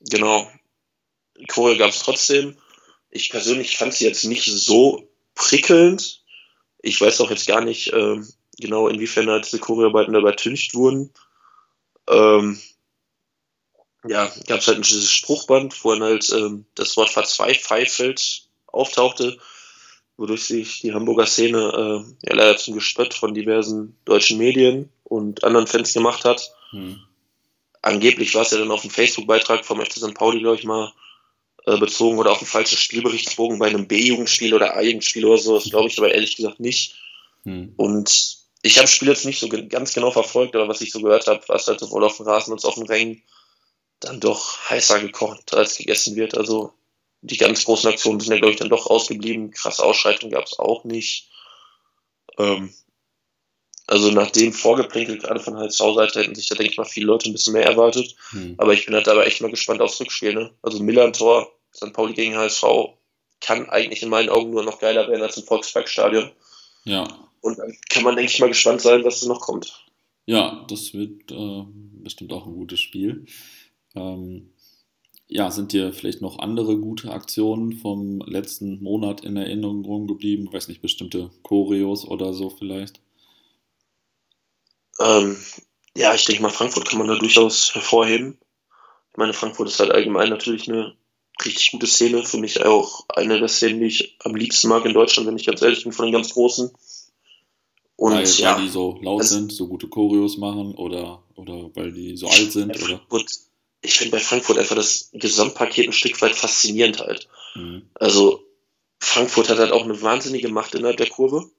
genau. 0.00 0.50
Choreo 1.48 1.76
gab 1.78 1.90
es 1.90 2.00
trotzdem. 2.00 2.56
Ich 3.10 3.30
persönlich 3.30 3.76
fand 3.76 3.94
sie 3.94 4.06
jetzt 4.06 4.24
nicht 4.24 4.44
so 4.44 5.08
prickelnd. 5.34 6.22
Ich 6.82 7.00
weiß 7.00 7.20
auch 7.20 7.30
jetzt 7.30 7.46
gar 7.46 7.60
nicht 7.60 7.92
ähm, 7.92 8.28
genau, 8.58 8.88
inwiefern 8.88 9.28
halt 9.28 9.46
diese 9.46 9.58
Choreoarbeiten 9.58 10.14
dabei 10.14 10.32
tüncht 10.32 10.74
wurden. 10.74 11.12
Ähm, 12.08 12.60
ja, 14.06 14.32
gab 14.46 14.60
es 14.60 14.68
halt 14.68 14.78
dieses 14.78 15.10
Spruchband, 15.10 15.84
wo 15.84 15.92
dann 15.92 16.02
halt 16.02 16.30
ähm, 16.30 16.64
das 16.74 16.96
Wort 16.96 17.10
verzweifelt 17.10 18.48
auftauchte 18.66 19.38
wodurch 20.20 20.44
sich 20.44 20.82
die 20.82 20.92
Hamburger 20.92 21.24
Szene 21.24 21.58
äh, 21.58 22.28
ja 22.28 22.34
leider 22.34 22.58
zum 22.58 22.74
Gespött 22.74 23.14
von 23.14 23.32
diversen 23.32 23.96
deutschen 24.04 24.36
Medien 24.36 24.90
und 25.02 25.44
anderen 25.44 25.66
Fans 25.66 25.94
gemacht 25.94 26.26
hat. 26.26 26.52
Hm. 26.70 27.00
Angeblich 27.80 28.34
war 28.34 28.42
es 28.42 28.50
ja 28.50 28.58
dann 28.58 28.70
auf 28.70 28.82
einen 28.82 28.90
Facebook-Beitrag 28.90 29.64
vom 29.64 29.80
FC 29.80 29.94
St. 29.94 30.14
Pauli, 30.14 30.40
glaube 30.40 30.56
ich 30.56 30.64
mal, 30.64 30.92
äh, 31.66 31.76
bezogen 31.78 32.18
oder 32.18 32.32
auf 32.32 32.38
einen 32.38 32.46
falschen 32.46 32.78
Spielberichtsbogen 32.78 33.58
bei 33.58 33.68
einem 33.68 33.86
B-Jugendspiel 33.86 34.54
oder 34.54 34.76
A-Jugendspiel 34.76 35.24
oder 35.24 35.38
so. 35.38 35.54
Das 35.54 35.70
glaube 35.70 35.88
ich 35.88 35.98
aber 35.98 36.12
ehrlich 36.12 36.36
gesagt 36.36 36.60
nicht. 36.60 36.96
Hm. 37.44 37.72
Und 37.76 38.38
ich 38.62 38.76
habe 38.76 38.84
das 38.84 38.92
Spiel 38.92 39.08
jetzt 39.08 39.24
nicht 39.24 39.40
so 39.40 39.48
ganz 39.48 39.94
genau 39.94 40.10
verfolgt, 40.10 40.54
aber 40.54 40.68
was 40.68 40.80
ich 40.80 40.92
so 40.92 41.00
gehört 41.00 41.26
habe, 41.26 41.46
war 41.48 41.56
es 41.56 41.66
halt 41.66 41.80
sowohl 41.80 42.04
auf 42.04 42.16
dem 42.16 42.26
Rasen 42.26 42.52
als 42.52 42.64
auch 42.64 42.70
auf 42.70 42.74
dem 42.74 42.86
Rängen 42.86 43.22
dann 44.00 44.20
doch 44.20 44.58
heißer 44.68 45.00
gekocht 45.00 45.54
als 45.54 45.76
gegessen 45.76 46.16
wird. 46.16 46.36
Also 46.36 46.72
die 47.22 47.36
ganz 47.36 47.64
großen 47.64 47.90
Aktionen 47.90 48.20
sind 48.20 48.32
ja, 48.32 48.38
glaube 48.38 48.52
ich, 48.52 48.58
dann 48.58 48.70
doch 48.70 48.86
ausgeblieben. 48.86 49.50
Krasse 49.50 49.84
Ausschreitungen 49.84 50.32
gab 50.32 50.46
es 50.46 50.58
auch 50.58 50.84
nicht. 50.84 51.30
Ähm, 52.38 52.72
also 53.90 54.12
nach 54.12 54.30
dem 54.30 54.52
Vorgeplänkel 54.52 55.18
gerade 55.18 55.40
von 55.40 55.58
HSV-Seite 55.58 56.20
hätten 56.20 56.36
sich 56.36 56.46
da, 56.46 56.54
denke 56.54 56.70
ich 56.70 56.78
mal, 56.78 56.84
viele 56.84 57.06
Leute 57.06 57.28
ein 57.28 57.32
bisschen 57.32 57.54
mehr 57.54 57.66
erwartet. 57.66 58.14
Hm. 58.30 58.54
Aber 58.56 58.72
ich 58.72 58.86
bin 58.86 58.94
halt 58.94 59.08
dabei 59.08 59.24
echt 59.24 59.40
mal 59.40 59.50
gespannt 59.50 59.80
aufs 59.80 60.00
Rückspiel. 60.00 60.32
Ne? 60.32 60.52
Also 60.62 60.80
Milan-Tor, 60.80 61.52
St. 61.74 61.92
Pauli 61.92 62.14
gegen 62.14 62.36
HSV 62.36 62.64
kann 63.40 63.68
eigentlich 63.68 64.02
in 64.04 64.08
meinen 64.08 64.28
Augen 64.28 64.50
nur 64.50 64.62
noch 64.62 64.78
geiler 64.78 65.08
werden 65.08 65.22
als 65.22 65.38
im 65.38 65.42
Volksparkstadion. 65.42 66.30
Ja. 66.84 67.08
Und 67.40 67.58
dann 67.58 67.76
kann 67.88 68.04
man, 68.04 68.14
denke 68.14 68.30
ich 68.30 68.38
mal, 68.38 68.46
gespannt 68.46 68.80
sein, 68.80 69.04
was 69.04 69.20
da 69.20 69.26
noch 69.26 69.40
kommt. 69.40 69.84
Ja, 70.24 70.64
das 70.68 70.94
wird 70.94 71.32
äh, 71.32 71.64
bestimmt 72.04 72.32
auch 72.32 72.46
ein 72.46 72.54
gutes 72.54 72.78
Spiel. 72.78 73.26
Ähm, 73.96 74.52
ja, 75.26 75.50
sind 75.50 75.72
dir 75.72 75.92
vielleicht 75.92 76.22
noch 76.22 76.38
andere 76.38 76.78
gute 76.78 77.10
Aktionen 77.10 77.72
vom 77.72 78.20
letzten 78.20 78.80
Monat 78.84 79.22
in 79.22 79.36
Erinnerung 79.36 80.06
geblieben? 80.06 80.44
Ich 80.46 80.52
weiß 80.52 80.68
nicht, 80.68 80.80
bestimmte 80.80 81.30
Choreos 81.42 82.06
oder 82.06 82.32
so 82.34 82.50
vielleicht? 82.50 83.00
Ähm, 85.00 85.36
ja, 85.96 86.14
ich 86.14 86.24
denke 86.24 86.42
mal, 86.42 86.50
Frankfurt 86.50 86.88
kann 86.88 86.98
man 86.98 87.08
da 87.08 87.16
durchaus 87.16 87.74
hervorheben. 87.74 88.38
Ich 89.10 89.16
meine, 89.16 89.32
Frankfurt 89.32 89.68
ist 89.68 89.80
halt 89.80 89.90
allgemein 89.90 90.28
natürlich 90.28 90.68
eine 90.68 90.94
richtig 91.44 91.72
gute 91.72 91.86
Szene. 91.86 92.24
Für 92.24 92.38
mich 92.38 92.64
auch 92.64 93.04
eine 93.08 93.38
der 93.38 93.48
Szenen, 93.48 93.80
die 93.80 93.86
ich 93.86 94.16
am 94.24 94.36
liebsten 94.36 94.68
mag 94.68 94.84
in 94.84 94.94
Deutschland, 94.94 95.26
wenn 95.26 95.36
ich 95.36 95.46
ganz 95.46 95.62
ehrlich 95.62 95.82
bin, 95.82 95.92
von 95.92 96.06
den 96.06 96.12
ganz 96.12 96.32
Großen. 96.32 96.70
Und 97.96 98.12
weil, 98.14 98.24
ja, 98.24 98.56
weil 98.56 98.62
die 98.62 98.68
so 98.68 98.98
laut 99.02 99.24
sind, 99.24 99.52
so 99.52 99.66
gute 99.66 99.88
Choreos 99.88 100.38
machen 100.38 100.74
oder, 100.74 101.22
oder 101.34 101.70
weil 101.74 101.92
die 101.92 102.16
so 102.16 102.28
alt 102.28 102.52
sind? 102.52 102.82
Oder? 102.82 103.00
ich 103.82 103.98
finde 103.98 104.12
bei 104.12 104.20
Frankfurt 104.20 104.58
einfach 104.58 104.76
das 104.76 105.10
Gesamtpaket 105.12 105.88
ein 105.88 105.92
Stück 105.92 106.20
weit 106.22 106.34
faszinierend 106.34 107.00
halt. 107.00 107.28
Mhm. 107.54 107.88
Also 107.94 108.44
Frankfurt 109.00 109.48
hat 109.48 109.58
halt 109.58 109.72
auch 109.72 109.84
eine 109.84 110.00
wahnsinnige 110.02 110.48
Macht 110.48 110.74
innerhalb 110.74 110.98
der 110.98 111.08
Kurve. 111.08 111.50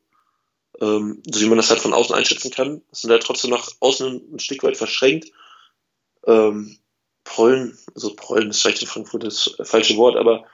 Ähm, 0.79 1.21
so 1.25 1.41
wie 1.41 1.47
man 1.47 1.57
das 1.57 1.69
halt 1.69 1.81
von 1.81 1.93
außen 1.93 2.15
einschätzen 2.15 2.51
kann. 2.51 2.81
Sind 2.91 3.11
halt 3.11 3.23
trotzdem 3.23 3.51
nach 3.51 3.69
außen 3.79 4.33
ein 4.33 4.39
Stück 4.39 4.63
weit 4.63 4.77
verschränkt. 4.77 5.31
Ähm, 6.25 6.77
Prollen, 7.23 7.77
also 7.93 8.15
Prollen 8.15 8.49
ist 8.49 8.61
vielleicht 8.61 8.81
in 8.81 8.87
Frankfurt 8.87 9.23
das 9.23 9.55
falsche 9.63 9.97
Wort, 9.97 10.15
aber 10.15 10.45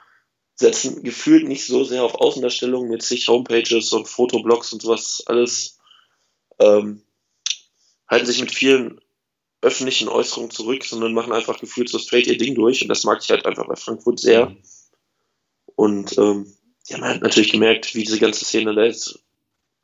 setzen 0.54 1.02
gefühlt 1.02 1.46
nicht 1.46 1.64
so 1.66 1.84
sehr 1.84 2.02
auf 2.02 2.16
Außendarstellung 2.16 2.88
mit 2.88 3.02
sich 3.02 3.28
Homepages 3.28 3.92
und 3.92 4.08
Fotoblogs 4.08 4.72
und 4.72 4.82
sowas 4.82 5.22
alles. 5.26 5.78
Ähm, 6.58 7.02
halten 8.08 8.26
sich 8.26 8.40
mit 8.40 8.52
vielen 8.52 9.00
öffentlichen 9.60 10.08
Äußerungen 10.08 10.50
zurück, 10.50 10.84
sondern 10.84 11.14
machen 11.14 11.32
einfach 11.32 11.60
gefühlt 11.60 11.88
so 11.88 11.98
straight 11.98 12.26
ihr 12.26 12.38
Ding 12.38 12.54
durch. 12.54 12.82
Und 12.82 12.88
das 12.88 13.04
mag 13.04 13.20
ich 13.22 13.30
halt 13.30 13.46
einfach 13.46 13.66
bei 13.66 13.76
Frankfurt 13.76 14.20
sehr. 14.20 14.56
Und 15.76 16.16
ähm, 16.18 16.52
ja, 16.86 16.98
man 16.98 17.10
hat 17.10 17.22
natürlich 17.22 17.52
gemerkt, 17.52 17.94
wie 17.94 18.02
diese 18.02 18.18
ganze 18.18 18.44
Szene 18.44 18.74
da 18.74 18.84
jetzt 18.84 19.20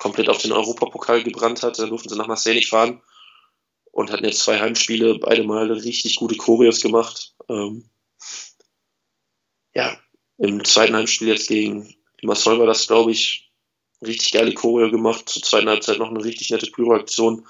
komplett 0.05 0.29
auf 0.29 0.37
den 0.37 0.53
Europapokal 0.53 1.23
gebrannt 1.23 1.63
hat. 1.63 1.79
Da 1.79 1.87
durften 1.87 2.11
sie 2.11 2.17
nach 2.17 2.27
Marseille 2.27 2.57
nicht 2.57 2.69
fahren 2.69 3.01
und 3.91 4.13
hatten 4.13 4.27
jetzt 4.27 4.41
zwei 4.41 4.61
Heimspiele, 4.61 5.19
beide 5.19 5.45
mal 5.45 5.73
richtig 5.73 6.17
gute 6.17 6.37
Choreos 6.37 6.83
gemacht. 6.83 7.35
Ähm, 7.49 7.89
ja, 9.75 9.99
im 10.37 10.63
zweiten 10.63 10.95
Heimspiel 10.95 11.29
jetzt 11.29 11.49
gegen 11.49 11.97
Limassol 12.21 12.59
war 12.59 12.67
das, 12.67 12.87
glaube 12.87 13.13
ich, 13.13 13.51
richtig 14.05 14.33
geile 14.33 14.53
Choreo 14.53 14.91
gemacht. 14.91 15.27
Zur 15.27 15.43
zweiten 15.43 15.71
Halbzeit 15.71 15.99
noch 15.99 16.11
eine 16.11 16.23
richtig 16.23 16.51
nette 16.51 16.71
Pyroaktion 16.71 17.47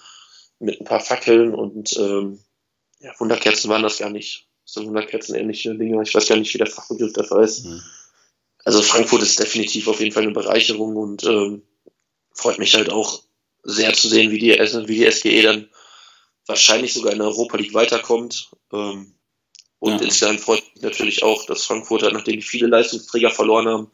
mit 0.61 0.81
ein 0.81 0.87
paar 0.87 1.01
Fackeln 1.01 1.57
und 1.57 1.97
ähm, 1.99 2.39
ja, 3.01 3.13
Wunderkerzen 3.19 3.69
waren 3.69 3.83
das 3.83 3.99
gar 3.99 4.11
nicht. 4.11 4.47
So 4.65 4.87
Wunderkerzen 4.87 5.35
ähnliche 5.35 5.75
Dinge. 5.75 6.01
Ich 6.05 6.15
weiß 6.15 6.29
gar 6.29 6.37
nicht, 6.37 6.55
wie 6.55 6.59
der 6.59 6.69
Fachbegriff 6.69 7.15
dafür 7.15 7.43
ist. 7.43 7.65
Mhm. 7.65 7.83
Also 8.65 8.81
Frankfurt 8.81 9.23
ist 9.23 9.41
definitiv 9.41 9.89
auf 9.89 9.99
jeden 9.99 10.13
Fall 10.13 10.23
eine 10.23 10.33
Bereicherung 10.33 10.95
und 10.95 11.25
ähm, 11.25 11.63
freut 12.35 12.59
mich 12.59 12.75
halt 12.75 12.91
auch 12.91 13.23
sehr 13.63 13.95
zu 13.95 14.09
sehen, 14.09 14.31
wie 14.31 14.39
die, 14.39 14.51
wie 14.51 14.97
die 14.97 15.11
SGE 15.11 15.43
dann 15.43 15.69
wahrscheinlich 16.47 16.93
sogar 16.93 17.13
in 17.13 17.19
der 17.19 17.29
Europa 17.29 17.57
League 17.57 17.75
weiterkommt. 17.75 18.51
Ähm, 18.73 19.15
und 19.79 19.93
ja. 19.93 20.07
insgesamt 20.07 20.41
freut 20.41 20.63
mich 20.75 20.83
natürlich 20.83 21.23
auch, 21.23 21.47
dass 21.47 21.65
Frankfurt, 21.65 22.03
halt, 22.03 22.15
nachdem 22.15 22.37
die 22.37 22.43
viele 22.43 22.67
Leistungsträger 22.67 23.31
verloren 23.31 23.69
haben, 23.69 23.91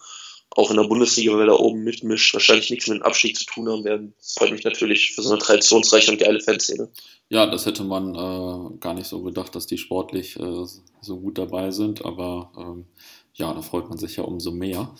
auch 0.50 0.70
in 0.70 0.76
der 0.76 0.84
Bundesliga, 0.84 1.32
weil 1.32 1.42
er 1.42 1.46
da 1.46 1.52
oben 1.54 1.84
mitmischt, 1.84 2.34
wahrscheinlich 2.34 2.70
nichts 2.70 2.88
mit 2.88 2.98
dem 2.98 3.02
Abstieg 3.04 3.36
zu 3.36 3.44
tun 3.44 3.68
haben 3.68 3.84
werden. 3.84 4.14
Das 4.18 4.34
freut 4.34 4.50
mich 4.50 4.64
natürlich 4.64 5.12
für 5.12 5.22
so 5.22 5.30
eine 5.30 5.38
traditionsreiche 5.38 6.10
und 6.10 6.18
geile 6.18 6.40
Fanszene. 6.40 6.90
Ja, 7.28 7.46
das 7.46 7.66
hätte 7.66 7.84
man 7.84 8.14
äh, 8.14 8.78
gar 8.78 8.94
nicht 8.94 9.06
so 9.06 9.22
gedacht, 9.22 9.54
dass 9.54 9.68
die 9.68 9.78
sportlich 9.78 10.36
äh, 10.36 10.64
so 11.00 11.20
gut 11.20 11.38
dabei 11.38 11.70
sind, 11.70 12.04
aber 12.04 12.52
ähm, 12.58 12.86
ja, 13.34 13.54
da 13.54 13.62
freut 13.62 13.88
man 13.88 13.98
sich 13.98 14.16
ja 14.16 14.24
umso 14.24 14.50
mehr. 14.50 14.92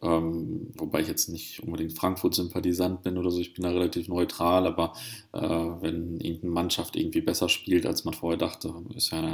Ähm, 0.00 0.72
wobei 0.76 1.00
ich 1.00 1.08
jetzt 1.08 1.28
nicht 1.28 1.60
unbedingt 1.62 1.92
Frankfurt-Sympathisant 1.92 3.02
bin 3.02 3.18
oder 3.18 3.30
so, 3.30 3.40
ich 3.40 3.54
bin 3.54 3.64
da 3.64 3.70
relativ 3.70 4.06
neutral, 4.06 4.66
aber 4.66 4.92
äh, 5.32 5.40
wenn 5.40 6.20
irgendeine 6.20 6.52
Mannschaft 6.52 6.94
irgendwie 6.94 7.20
besser 7.20 7.48
spielt, 7.48 7.84
als 7.84 8.04
man 8.04 8.14
vorher 8.14 8.38
dachte, 8.38 8.72
ist 8.94 9.10
ja 9.10 9.18
in 9.18 9.26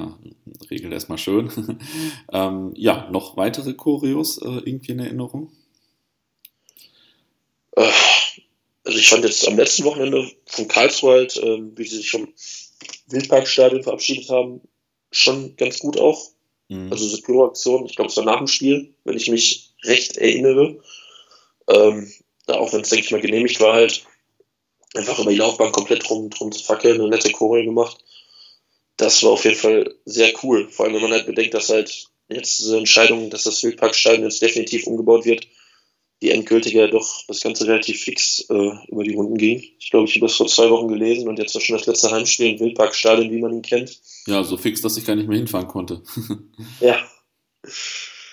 der 0.46 0.70
Regel 0.70 0.92
erstmal 0.92 1.18
schön. 1.18 1.50
ähm, 2.32 2.72
ja, 2.76 3.10
noch 3.10 3.36
weitere 3.36 3.74
Choreos 3.74 4.38
äh, 4.38 4.62
irgendwie 4.64 4.92
in 4.92 5.00
Erinnerung? 5.00 5.52
Äh, 7.76 7.90
also 8.84 8.98
ich 8.98 9.08
fand 9.08 9.24
jetzt 9.24 9.46
am 9.46 9.56
letzten 9.56 9.84
Wochenende 9.84 10.30
von 10.46 10.68
Karlsruhe 10.68 11.24
äh, 11.24 11.62
wie 11.76 11.84
sie 11.84 11.98
sich 11.98 12.10
vom 12.10 12.28
Wildparkstadion 13.08 13.82
verabschiedet 13.82 14.30
haben, 14.30 14.62
schon 15.10 15.56
ganz 15.56 15.78
gut 15.78 15.98
auch. 15.98 16.30
Mhm. 16.68 16.90
Also 16.90 17.04
diese 17.04 17.22
Pyro-Aktion, 17.22 17.86
ich 17.86 17.96
glaube, 17.96 18.10
es 18.10 18.16
war 18.16 18.24
nach 18.24 18.38
dem 18.38 18.46
Spiel, 18.46 18.94
wenn 19.04 19.16
ich 19.16 19.30
mich 19.30 19.73
recht 19.84 20.16
erinnere. 20.16 20.80
Ähm, 21.68 22.12
da 22.46 22.54
auch 22.54 22.72
wenn 22.72 22.82
es, 22.82 22.90
denke 22.90 23.04
ich 23.04 23.10
mal, 23.10 23.20
genehmigt 23.20 23.60
war, 23.60 23.74
halt 23.74 24.04
einfach 24.94 25.18
über 25.18 25.30
die 25.30 25.38
Laufbahn 25.38 25.72
komplett 25.72 26.08
drum, 26.08 26.30
drum 26.30 26.52
zu 26.52 26.62
fackeln, 26.62 27.00
eine 27.00 27.08
nette 27.08 27.30
Choreo 27.30 27.64
gemacht. 27.64 27.98
Das 28.96 29.22
war 29.22 29.30
auf 29.30 29.44
jeden 29.44 29.56
Fall 29.56 29.94
sehr 30.04 30.32
cool. 30.42 30.68
Vor 30.68 30.84
allem, 30.84 30.94
wenn 30.94 31.02
man 31.02 31.12
halt 31.12 31.26
bedenkt, 31.26 31.54
dass 31.54 31.70
halt 31.70 32.08
jetzt 32.28 32.58
diese 32.60 32.78
Entscheidung, 32.78 33.30
dass 33.30 33.44
das 33.44 33.62
Wildparkstadion 33.62 34.24
jetzt 34.24 34.40
definitiv 34.40 34.86
umgebaut 34.86 35.24
wird, 35.24 35.46
die 36.22 36.30
endgültige 36.30 36.78
ja 36.78 36.86
doch 36.86 37.22
das 37.26 37.40
Ganze 37.40 37.66
relativ 37.66 38.02
fix 38.02 38.46
äh, 38.48 38.70
über 38.88 39.02
die 39.02 39.14
Runden 39.14 39.36
ging. 39.36 39.62
Ich 39.78 39.90
glaube, 39.90 40.08
ich 40.08 40.14
habe 40.14 40.26
das 40.26 40.36
vor 40.36 40.46
zwei 40.46 40.70
Wochen 40.70 40.88
gelesen 40.88 41.28
und 41.28 41.38
jetzt 41.38 41.54
war 41.54 41.60
schon 41.60 41.76
das 41.76 41.86
letzte 41.86 42.10
Heimspiel 42.10 42.52
im 42.52 42.60
Wildparkstadion, 42.60 43.30
wie 43.30 43.40
man 43.40 43.52
ihn 43.52 43.62
kennt. 43.62 44.00
Ja, 44.26 44.42
so 44.42 44.56
fix, 44.56 44.80
dass 44.80 44.96
ich 44.96 45.04
gar 45.04 45.16
nicht 45.16 45.28
mehr 45.28 45.36
hinfahren 45.36 45.68
konnte. 45.68 46.02
ja. 46.80 46.98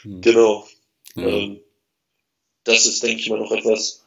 Hm. 0.04 0.22
Genau. 0.22 0.68
Ja. 1.15 1.28
Ähm, 1.28 1.62
das 2.63 2.86
ist, 2.86 3.02
denke 3.04 3.21
ich 3.21 3.30
mal, 3.30 3.39
noch 3.39 3.52
etwas, 3.52 4.04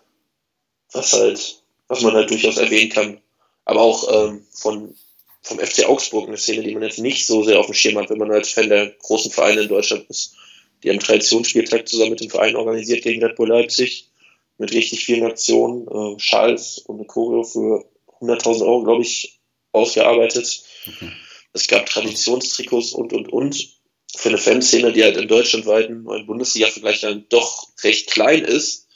was 0.93 1.13
halt, 1.13 1.63
was 1.89 2.03
man 2.03 2.15
halt 2.15 2.31
durchaus 2.31 2.57
erwähnen 2.57 2.91
kann. 2.91 3.21
Aber 3.65 3.81
auch 3.81 4.29
ähm, 4.29 4.47
von, 4.53 4.95
vom 5.43 5.59
FC 5.59 5.87
Augsburg 5.87 6.29
eine 6.29 6.37
Szene, 6.37 6.63
die 6.63 6.73
man 6.73 6.83
jetzt 6.83 6.99
nicht 6.99 7.27
so 7.27 7.43
sehr 7.43 7.59
auf 7.59 7.67
dem 7.67 7.75
Schirm 7.75 7.99
hat, 7.99 8.11
wenn 8.11 8.19
man 8.19 8.31
als 8.31 8.51
Fan 8.51 8.69
der 8.69 8.91
großen 8.91 9.31
Vereine 9.31 9.63
in 9.63 9.69
Deutschland 9.69 10.09
ist. 10.09 10.37
Die 10.83 10.91
haben 10.91 11.01
Traditionsspieltag 11.01 11.89
zusammen 11.89 12.11
mit 12.11 12.21
dem 12.21 12.31
Verein 12.31 12.57
organisiert 12.57 13.03
gegen 13.03 13.25
Red 13.25 13.37
Bull 13.37 13.49
Leipzig 13.49 14.11
mit 14.59 14.73
richtig 14.73 15.05
vielen 15.05 15.25
Aktionen, 15.25 15.89
äh, 15.89 16.21
Schals 16.21 16.79
und 16.79 16.99
eine 16.99 17.07
Choreo 17.07 17.43
für 17.43 17.85
100.000 18.21 18.63
Euro, 18.63 18.83
glaube 18.85 19.03
ich, 19.03 19.41
ausgearbeitet. 19.73 20.63
Okay. 20.87 21.11
Es 21.53 21.69
gab 21.69 21.87
Traditionstrikots 21.87 22.93
und, 22.93 23.13
und, 23.13 23.33
und. 23.33 23.74
Für 24.17 24.29
eine 24.29 24.39
Fanszene, 24.39 24.93
die 24.93 25.03
halt 25.03 25.17
in 25.17 25.29
Deutschland 25.29 25.67
weiten, 25.67 26.07
im 26.09 26.27
Bundesliga-Vergleich 26.27 27.01
dann 27.01 27.27
doch 27.29 27.69
recht 27.83 28.11
klein 28.11 28.45
ist, 28.45 28.89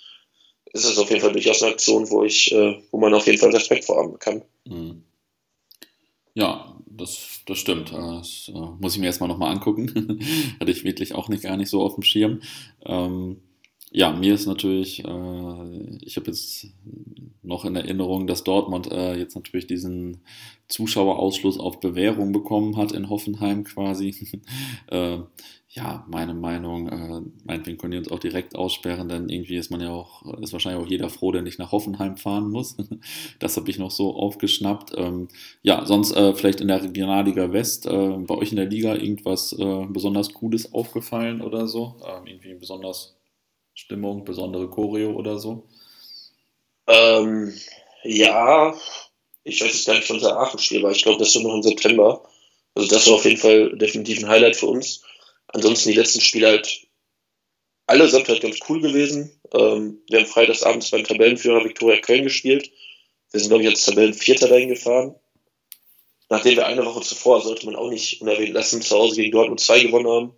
ist 0.72 0.84
es 0.84 0.98
auf 0.98 1.10
jeden 1.10 1.22
Fall 1.22 1.32
durchaus 1.32 1.62
eine 1.62 1.72
Aktion, 1.72 2.08
wo 2.10 2.24
ich, 2.24 2.52
äh, 2.52 2.80
wo 2.90 2.98
man 2.98 3.14
auf 3.14 3.26
jeden 3.26 3.38
Fall 3.38 3.50
Respekt 3.50 3.84
vor 3.84 3.96
haben 3.96 4.18
kann. 4.18 4.42
Mhm. 4.64 5.02
Ja, 6.34 6.76
das, 6.86 7.40
das 7.46 7.58
stimmt. 7.58 7.92
Das 7.92 8.50
äh, 8.54 8.58
muss 8.80 8.94
ich 8.94 9.00
mir 9.00 9.06
erstmal 9.06 9.28
nochmal 9.28 9.52
angucken. 9.52 10.20
Hatte 10.60 10.70
ich 10.70 10.84
wirklich 10.84 11.14
auch 11.14 11.28
nicht 11.28 11.42
gar 11.42 11.56
nicht 11.56 11.70
so 11.70 11.82
auf 11.82 11.94
dem 11.94 12.04
Schirm. 12.04 12.42
Ähm, 12.84 13.40
ja, 13.90 14.12
mir 14.12 14.34
ist 14.34 14.46
natürlich, 14.46 15.02
äh, 15.04 15.98
ich 16.02 16.16
habe 16.16 16.26
jetzt 16.26 16.66
noch 17.42 17.64
in 17.64 17.76
Erinnerung, 17.76 18.26
dass 18.26 18.44
Dortmund 18.44 18.90
äh, 18.92 19.16
jetzt 19.16 19.34
natürlich 19.34 19.66
diesen 19.66 20.20
Zuschauerausschluss 20.68 21.58
auf 21.58 21.80
Bewährung 21.80 22.32
bekommen 22.32 22.76
hat 22.76 22.92
in 22.92 23.08
Hoffenheim 23.08 23.64
quasi. 23.64 24.42
äh, 24.88 25.18
ja, 25.70 26.06
meine 26.08 26.34
Meinung, 26.34 26.88
äh, 26.88 27.22
meinetwegen 27.44 27.78
können 27.78 27.92
die 27.92 27.98
uns 27.98 28.10
auch 28.10 28.18
direkt 28.18 28.56
aussperren, 28.56 29.08
denn 29.08 29.28
irgendwie 29.28 29.56
ist 29.56 29.70
man 29.70 29.80
ja 29.80 29.90
auch, 29.90 30.22
ist 30.40 30.52
wahrscheinlich 30.52 30.84
auch 30.84 30.90
jeder 30.90 31.08
froh, 31.08 31.32
der 31.32 31.42
nicht 31.42 31.58
nach 31.58 31.72
Hoffenheim 31.72 32.16
fahren 32.16 32.50
muss. 32.50 32.76
das 33.38 33.56
habe 33.56 33.70
ich 33.70 33.78
noch 33.78 33.90
so 33.90 34.14
aufgeschnappt. 34.14 34.92
Ähm, 34.96 35.28
ja, 35.62 35.86
sonst 35.86 36.12
äh, 36.12 36.34
vielleicht 36.34 36.60
in 36.60 36.68
der 36.68 36.82
Regionalliga 36.82 37.52
West, 37.52 37.86
äh, 37.86 38.16
bei 38.18 38.34
euch 38.34 38.50
in 38.50 38.56
der 38.56 38.66
Liga 38.66 38.94
irgendwas 38.94 39.52
äh, 39.52 39.86
besonders 39.88 40.34
Cooles 40.34 40.74
aufgefallen 40.74 41.40
oder 41.40 41.66
so? 41.66 41.96
Ähm, 42.06 42.26
irgendwie 42.26 42.54
besonders 42.54 43.17
Stimmung, 43.78 44.24
besondere 44.24 44.68
Choreo 44.68 45.12
oder 45.12 45.38
so? 45.38 45.68
Ähm, 46.88 47.54
ja, 48.02 48.74
ich 49.44 49.60
weiß 49.62 49.72
jetzt 49.72 49.86
gar 49.86 49.94
nicht, 49.94 50.10
wann 50.10 50.16
unser 50.16 50.36
Aachen-Spiel 50.36 50.82
war. 50.82 50.90
Ich 50.90 51.04
glaube, 51.04 51.20
das 51.20 51.32
war 51.36 51.42
noch 51.42 51.54
im 51.54 51.62
September. 51.62 52.28
Also 52.74 52.88
das 52.88 53.06
war 53.06 53.14
auf 53.14 53.24
jeden 53.24 53.36
Fall 53.36 53.76
definitiv 53.78 54.18
ein 54.18 54.28
Highlight 54.28 54.56
für 54.56 54.66
uns. 54.66 55.04
Ansonsten 55.46 55.90
die 55.90 55.94
letzten 55.94 56.20
Spiele 56.20 56.48
halt 56.48 56.88
allesamt 57.86 58.28
halt 58.28 58.42
ganz 58.42 58.58
cool 58.68 58.80
gewesen. 58.80 59.40
Ähm, 59.54 60.02
wir 60.08 60.18
haben 60.18 60.26
freitagsabends 60.26 60.90
beim 60.90 61.04
Tabellenführer 61.04 61.64
Viktoria 61.64 62.00
Köln 62.00 62.24
gespielt. 62.24 62.72
Wir 63.30 63.38
sind, 63.38 63.50
glaube 63.50 63.62
ich, 63.62 63.68
als 63.68 63.84
Tabellenvierter 63.84 64.48
dahin 64.48 64.70
gefahren. 64.70 65.14
Nachdem 66.30 66.56
wir 66.56 66.66
eine 66.66 66.84
Woche 66.84 67.02
zuvor, 67.02 67.42
sollte 67.42 67.64
man 67.64 67.76
auch 67.76 67.90
nicht 67.90 68.20
unerwähnt 68.22 68.54
lassen, 68.54 68.82
zu 68.82 68.96
Hause 68.96 69.20
gegen 69.20 69.30
Dortmund 69.30 69.60
2 69.60 69.84
gewonnen 69.84 70.08
haben. 70.08 70.34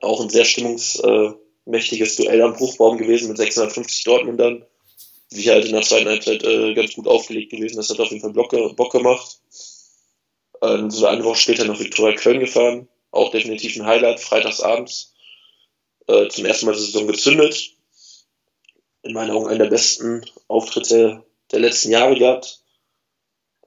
Auch 0.00 0.20
ein 0.20 0.30
sehr 0.30 0.44
stimmungsmächtiges 1.62 2.16
Duell 2.16 2.42
am 2.42 2.54
Bruchbaum 2.54 2.98
gewesen 2.98 3.28
mit 3.28 3.38
650 3.38 4.04
Dortmundern. 4.04 4.64
Sicher 5.28 5.54
halt 5.54 5.64
in 5.64 5.72
der 5.72 5.82
zweiten 5.82 6.08
Halbzeit 6.08 6.42
äh, 6.44 6.74
ganz 6.74 6.94
gut 6.94 7.06
aufgelegt 7.06 7.50
gewesen. 7.50 7.76
Das 7.76 7.88
hat 7.88 8.00
auf 8.00 8.10
jeden 8.10 8.20
Fall 8.20 8.32
Bock, 8.32 8.50
Bock 8.76 8.92
gemacht. 8.92 9.40
Ähm, 10.62 10.90
so 10.90 11.06
eine 11.06 11.24
Woche 11.24 11.38
später 11.38 11.64
nach 11.64 11.80
Viktoria 11.80 12.14
Köln 12.14 12.40
gefahren 12.40 12.88
auch 13.12 13.30
definitiv 13.30 13.76
ein 13.76 13.86
Highlight, 13.86 14.20
freitagsabends. 14.20 15.14
Äh, 16.08 16.28
zum 16.28 16.46
ersten 16.46 16.66
Mal 16.66 16.72
die 16.72 16.80
Saison 16.80 17.06
gezündet. 17.06 17.76
In 19.02 19.12
meinen 19.12 19.30
Augen 19.30 19.48
einer 19.48 19.64
der 19.64 19.70
besten 19.70 20.24
Auftritte 20.48 21.22
der 21.52 21.60
letzten 21.60 21.90
Jahre 21.90 22.16
gehabt. 22.16 22.62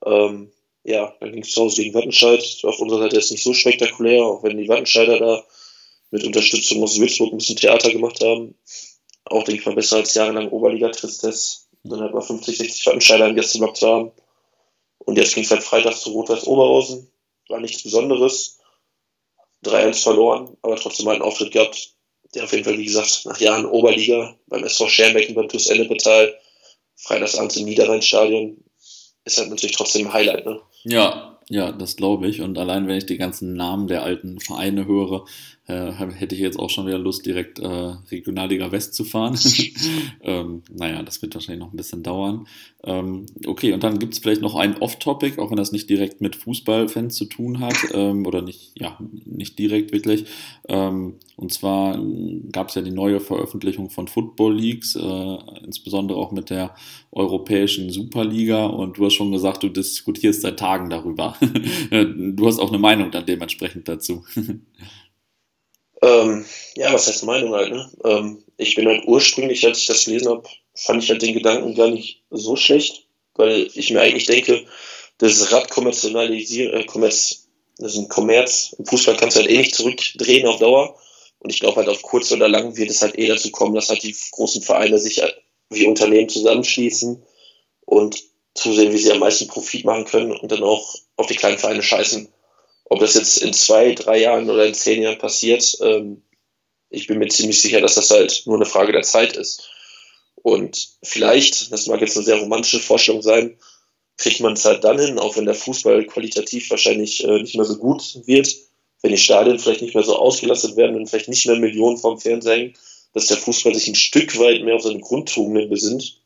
Ähm, 0.04 0.52
ja, 0.84 1.16
dann 1.20 1.32
ging 1.32 1.44
es 1.44 1.52
zu 1.52 1.62
Hause 1.62 1.84
gegen 1.84 1.94
Wattenscheid. 1.94 2.60
Auf 2.64 2.80
unserer 2.80 3.02
Seite 3.02 3.18
ist 3.18 3.32
nicht 3.32 3.44
so 3.44 3.54
spektakulär, 3.54 4.24
auch 4.24 4.44
wenn 4.44 4.58
die 4.58 4.68
Wattenscheider 4.68 5.20
da 5.20 5.44
mit 6.16 6.24
Unterstützung 6.24 6.82
aus 6.82 6.98
Würzburg 6.98 7.34
ein 7.34 7.38
bisschen 7.38 7.58
Theater 7.58 7.92
gemacht 7.92 8.22
haben. 8.24 8.56
Auch, 9.26 9.44
denke 9.44 9.60
ich 9.60 9.66
mal, 9.66 9.76
besser 9.76 9.98
als 9.98 10.14
jahrelang 10.14 10.50
Oberliga-Tristesse. 10.50 11.60
Dann 11.84 12.02
hat 12.02 12.14
man 12.14 12.24
50, 12.24 12.58
60 12.58 12.86
Wattenscheider 12.88 13.28
im 13.28 13.36
Gästeblock 13.36 13.76
zu 13.76 13.88
haben. 13.88 14.12
Und 15.00 15.18
jetzt 15.18 15.36
ging 15.36 15.44
es 15.44 15.52
halt 15.52 15.64
Freitag 15.64 15.96
zu 15.96 16.12
Rot-Weiß 16.12 16.48
Oberhausen. 16.48 17.12
War 17.50 17.60
nichts 17.60 17.84
Besonderes. 17.84 18.60
3-1 19.66 20.04
verloren, 20.04 20.58
aber 20.62 20.76
trotzdem 20.78 21.08
halt 21.08 21.22
einen 21.22 21.30
Auftritt 21.30 21.52
gehabt, 21.52 21.96
der 22.34 22.44
auf 22.44 22.52
jeden 22.52 22.64
Fall, 22.64 22.78
wie 22.78 22.86
gesagt, 22.86 23.26
nach 23.26 23.40
Jahren 23.40 23.66
Oberliga 23.66 24.38
beim 24.48 24.64
SV 24.64 24.88
Schermbecken 24.88 25.34
beim 25.34 25.50
TuS 25.50 25.68
Ennepetal, 25.68 26.40
Freitagsabends 26.96 27.58
im 27.58 27.66
Niederrheinstadion, 27.66 28.64
ist 29.26 29.38
halt 29.38 29.50
natürlich 29.50 29.76
trotzdem 29.76 30.08
ein 30.08 30.14
Highlight, 30.14 30.46
ne? 30.46 30.62
Ja, 30.84 31.35
ja, 31.50 31.72
das 31.72 31.96
glaube 31.96 32.28
ich. 32.28 32.42
Und 32.42 32.58
allein 32.58 32.88
wenn 32.88 32.98
ich 32.98 33.06
die 33.06 33.18
ganzen 33.18 33.54
Namen 33.54 33.88
der 33.88 34.04
alten 34.04 34.40
Vereine 34.40 34.88
höre, 34.88 35.26
äh, 35.68 35.92
hätte 35.92 36.36
ich 36.36 36.42
jetzt 36.42 36.60
auch 36.60 36.70
schon 36.70 36.88
wieder 36.88 36.98
Lust, 36.98 37.26
direkt 37.26 37.60
äh, 37.60 37.68
Regionalliga 38.12 38.72
West 38.72 38.94
zu 38.96 39.04
fahren. 39.04 39.38
ähm, 40.22 40.64
naja, 40.72 41.04
das 41.04 41.22
wird 41.22 41.36
wahrscheinlich 41.36 41.64
noch 41.64 41.74
ein 41.74 41.78
bisschen 41.78 42.04
dauern. 42.04 42.48
Ähm, 42.84 43.26
okay, 43.46 43.74
und 43.74 43.84
dann 43.84 44.00
gibt 44.00 44.14
es 44.14 44.20
vielleicht 44.20 44.42
noch 44.42 44.56
ein 44.56 44.78
Off-Topic, 44.78 45.40
auch 45.40 45.50
wenn 45.52 45.58
das 45.58 45.72
nicht 45.72 45.90
direkt 45.90 46.22
mit 46.22 46.36
Fußballfans 46.36 47.16
zu 47.16 47.26
tun 47.26 47.60
hat, 47.60 47.78
ähm, 47.94 48.26
oder 48.26 48.42
nicht, 48.42 48.72
ja, 48.80 48.98
nicht 49.26 49.58
direkt 49.60 49.92
wirklich. 49.92 50.26
Ähm, 50.68 51.16
und 51.38 51.52
zwar 51.52 52.00
gab 52.52 52.70
es 52.70 52.76
ja 52.76 52.82
die 52.82 52.92
neue 52.92 53.20
Veröffentlichung 53.20 53.90
von 53.90 54.08
Football 54.08 54.58
Leagues, 54.58 54.96
äh, 54.96 55.38
insbesondere 55.66 56.18
auch 56.18 56.32
mit 56.32 56.50
der 56.50 56.76
europäischen 57.12 57.90
Superliga. 57.90 58.66
Und 58.66 58.98
du 58.98 59.06
hast 59.06 59.16
schon 59.16 59.32
gesagt, 59.32 59.64
du 59.64 59.70
diskutierst 59.70 60.42
seit 60.42 60.60
Tagen 60.60 60.90
darüber. 60.90 61.36
du 61.92 62.48
hast 62.48 62.60
auch 62.60 62.70
eine 62.70 62.80
Meinung 62.80 63.12
dann 63.12 63.26
dementsprechend 63.26 63.88
dazu. 63.88 64.24
Ähm, 66.02 66.46
ja, 66.76 66.94
was 66.94 67.08
heißt 67.08 67.24
Meinung 67.24 67.54
halt, 67.54 67.72
ne? 67.72 67.90
Ähm, 68.04 68.44
ich 68.58 68.76
bin 68.76 68.88
halt 68.88 69.06
ursprünglich, 69.08 69.66
als 69.66 69.80
ich 69.80 69.88
das 69.88 70.06
gelesen 70.06 70.30
habe, 70.30 70.44
fand 70.76 71.02
ich 71.02 71.10
halt 71.10 71.22
den 71.22 71.34
Gedanken 71.34 71.74
gar 71.74 71.90
nicht 71.90 72.22
so 72.30 72.56
schlecht, 72.56 73.08
weil 73.34 73.68
ich 73.74 73.92
mir 73.92 74.02
eigentlich 74.02 74.26
denke, 74.26 74.66
das 75.18 75.52
Rad 75.52 75.70
kommerzialisieren, 75.70 76.74
äh, 76.74 76.86
Kommerz, 76.86 77.48
das 77.78 77.94
ist 77.94 78.00
ein 78.00 78.10
Kommerz, 78.10 78.76
im 78.78 78.86
Fußball 78.86 79.18
kannst 79.18 79.36
du 79.36 79.42
halt 79.42 79.50
eh 79.50 79.58
nicht 79.58 79.74
zurückdrehen 79.74 80.48
auf 80.48 80.60
Dauer. 80.60 80.98
Und 81.46 81.52
ich 81.52 81.60
glaube 81.60 81.76
halt 81.76 81.90
auf 81.90 82.02
kurz 82.02 82.32
oder 82.32 82.48
lang 82.48 82.76
wird 82.76 82.90
es 82.90 83.04
halt 83.04 83.20
eh 83.20 83.28
dazu 83.28 83.52
kommen, 83.52 83.76
dass 83.76 83.90
halt 83.90 84.02
die 84.02 84.16
großen 84.32 84.64
Vereine 84.64 84.98
sich 84.98 85.22
wie 85.70 85.86
Unternehmen 85.86 86.28
zusammenschließen 86.28 87.24
und 87.82 88.24
zusehen, 88.56 88.92
wie 88.92 88.98
sie 88.98 89.12
am 89.12 89.20
meisten 89.20 89.46
Profit 89.46 89.86
machen 89.86 90.06
können 90.06 90.32
und 90.32 90.52
dann 90.52 90.64
auch 90.64 90.96
auf 91.18 91.28
die 91.28 91.36
kleinen 91.36 91.60
Vereine 91.60 91.84
scheißen. 91.84 92.30
Ob 92.86 93.00
das 93.00 93.14
jetzt 93.14 93.38
in 93.44 93.54
zwei, 93.54 93.94
drei 93.94 94.22
Jahren 94.22 94.50
oder 94.50 94.66
in 94.66 94.74
zehn 94.74 95.04
Jahren 95.04 95.20
passiert, 95.20 95.78
ähm, 95.82 96.24
ich 96.90 97.06
bin 97.06 97.20
mir 97.20 97.28
ziemlich 97.28 97.62
sicher, 97.62 97.80
dass 97.80 97.94
das 97.94 98.10
halt 98.10 98.42
nur 98.48 98.56
eine 98.56 98.66
Frage 98.66 98.92
der 98.92 99.04
Zeit 99.04 99.38
ist. 99.38 99.70
Und 100.34 100.98
vielleicht, 101.04 101.72
das 101.72 101.86
mag 101.86 102.02
jetzt 102.02 102.18
eine 102.18 102.26
sehr 102.26 102.40
romantische 102.40 102.80
Vorstellung 102.80 103.22
sein, 103.22 103.60
kriegt 104.18 104.40
man 104.40 104.54
es 104.54 104.66
halt 104.66 104.84
dann 104.84 104.98
hin, 104.98 105.20
auch 105.20 105.38
wenn 105.38 105.46
der 105.46 105.54
Fußball 105.54 106.08
qualitativ 106.08 106.72
wahrscheinlich 106.72 107.24
äh, 107.24 107.40
nicht 107.44 107.56
mehr 107.56 107.66
so 107.66 107.78
gut 107.78 108.20
wird, 108.26 108.48
wenn 109.02 109.12
die 109.12 109.18
Stadien 109.18 109.60
vielleicht 109.60 109.82
nicht 109.82 109.96
mehr 109.96 110.04
so 110.04 110.16
ausgelastet 110.18 110.76
werden 110.78 110.96
und 110.96 111.08
vielleicht 111.08 111.30
nicht 111.30 111.46
mehr 111.46 111.58
Millionen 111.58 111.98
vom 111.98 112.20
Fernseher 112.20 112.56
hängen, 112.56 112.74
dass 113.14 113.28
der 113.28 113.38
Fußball 113.38 113.74
sich 113.74 113.88
ein 113.88 113.96
Stück 113.96 114.38
weit 114.40 114.64
mehr 114.64 114.76
auf 114.76 114.82
seine 114.82 115.00
Grundtugenden 115.00 115.70
besinnt. 115.70 116.22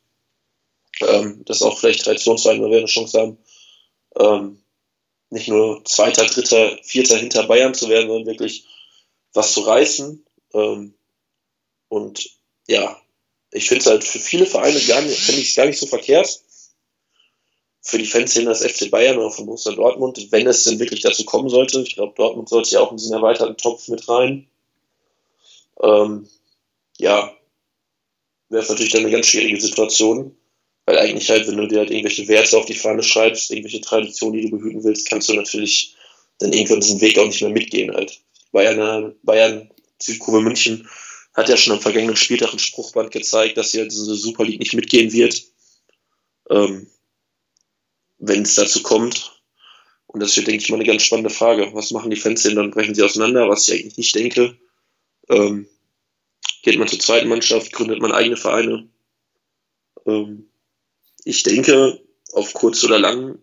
Ähm, 1.02 1.44
dass 1.46 1.62
auch 1.62 1.78
vielleicht 1.78 2.04
Traditionsvereine 2.04 2.66
eine 2.66 2.86
Chance 2.86 3.20
haben, 3.20 3.38
ähm, 4.18 4.60
nicht 5.30 5.48
nur 5.48 5.84
Zweiter, 5.86 6.26
Dritter, 6.26 6.78
Vierter 6.84 7.18
hinter 7.18 7.44
Bayern 7.44 7.74
zu 7.74 7.88
werden, 7.88 8.08
sondern 8.08 8.28
wirklich 8.28 8.66
was 9.34 9.54
zu 9.54 9.62
reißen. 9.62 10.26
Ähm, 10.54 10.94
und 11.88 12.30
ja, 12.68 13.00
ich 13.52 13.68
finde 13.68 13.82
es 13.82 13.88
halt 13.88 14.04
für 14.04 14.20
viele 14.20 14.46
Vereine 14.46 14.80
gar 14.82 15.02
nicht, 15.02 15.30
ich 15.30 15.56
gar 15.56 15.66
nicht 15.66 15.80
so 15.80 15.86
verkehrt. 15.86 16.42
Für 17.82 17.98
die 17.98 18.06
Fanszene 18.06 18.50
des 18.50 18.66
FC 18.66 18.92
Bayern 18.92 19.18
oder 19.18 19.32
von 19.32 19.46
Borussia 19.46 19.72
Dortmund, 19.72 20.28
wenn 20.32 20.48
es 20.48 20.66
denn 20.66 20.80
wirklich 20.80 21.02
dazu 21.02 21.24
kommen 21.24 21.50
sollte. 21.50 21.82
Ich 21.82 21.96
glaube, 21.96 22.14
Dortmund 22.16 22.50
sollte 22.50 22.72
ja 22.72 22.82
auch 22.82 22.92
in 22.92 22.98
diesen 22.98 23.14
erweiterten 23.14 23.58
Topf 23.58 23.88
mit 23.88 24.08
rein. 24.10 24.48
Ähm, 25.82 26.28
ja, 26.98 27.34
wäre 28.50 28.68
natürlich 28.68 28.92
dann 28.92 29.02
eine 29.02 29.12
ganz 29.12 29.28
schwierige 29.28 29.62
Situation. 29.62 30.36
Weil 30.86 30.98
eigentlich 30.98 31.30
halt, 31.30 31.48
wenn 31.48 31.58
du 31.58 31.68
dir 31.68 31.80
halt 31.80 31.92
irgendwelche 31.92 32.28
Werte 32.28 32.58
auf 32.58 32.66
die 32.66 32.74
Fahne 32.74 33.04
schreibst, 33.04 33.52
irgendwelche 33.52 33.80
Traditionen, 33.80 34.42
die 34.42 34.50
du 34.50 34.58
behüten 34.58 34.84
willst, 34.84 35.08
kannst 35.08 35.30
du 35.30 35.34
natürlich 35.34 35.96
dann 36.40 36.52
irgendwann 36.52 36.80
diesen 36.80 37.00
Weg 37.00 37.18
auch 37.20 37.28
nicht 37.28 37.42
mehr 37.42 37.52
mitgehen 37.52 37.94
halt. 37.94 38.20
Bayern, 38.52 39.16
Bayern, 39.22 39.70
Südkurve 40.02 40.42
München 40.42 40.90
hat 41.36 41.48
ja 41.48 41.58
schon 41.58 41.74
am 41.74 41.80
vergangenen 41.80 42.16
Spieltag 42.16 42.54
ein 42.54 42.60
Spruchband 42.60 43.12
gezeigt, 43.12 43.58
dass 43.58 43.72
sie 43.72 43.80
halt 43.80 43.92
diese 43.92 44.16
Super 44.16 44.44
League 44.46 44.60
nicht 44.60 44.74
mitgehen 44.74 45.14
wird, 45.14 45.44
ähm, 46.50 46.88
wenn 48.20 48.44
es 48.44 48.56
dazu 48.56 48.84
kommt. 48.84 49.42
Und 50.08 50.22
das 50.22 50.36
ist, 50.36 50.48
denke 50.48 50.64
ich, 50.64 50.70
mal 50.70 50.76
eine 50.76 50.86
ganz 50.86 51.04
spannende 51.04 51.30
Frage. 51.30 51.70
Was 51.74 51.92
machen 51.92 52.10
die 52.10 52.18
Fans 52.18 52.44
denn? 52.44 52.56
Dann 52.56 52.72
brechen 52.72 52.96
sie 52.96 53.04
auseinander, 53.04 53.48
was 53.48 53.68
ich 53.68 53.80
eigentlich 53.80 53.98
nicht 53.98 54.16
denke. 54.16 54.58
Ähm, 55.30 55.68
geht 56.64 56.78
man 56.78 56.88
zur 56.88 57.00
zweiten 57.00 57.30
Mannschaft, 57.30 57.72
gründet 57.72 58.02
man 58.02 58.12
eigene 58.12 58.38
Vereine. 58.38 58.90
Ähm, 60.06 60.50
ich 61.24 61.44
denke, 61.44 62.02
auf 62.34 62.54
kurz 62.54 62.84
oder 62.84 63.00
lang 63.00 63.40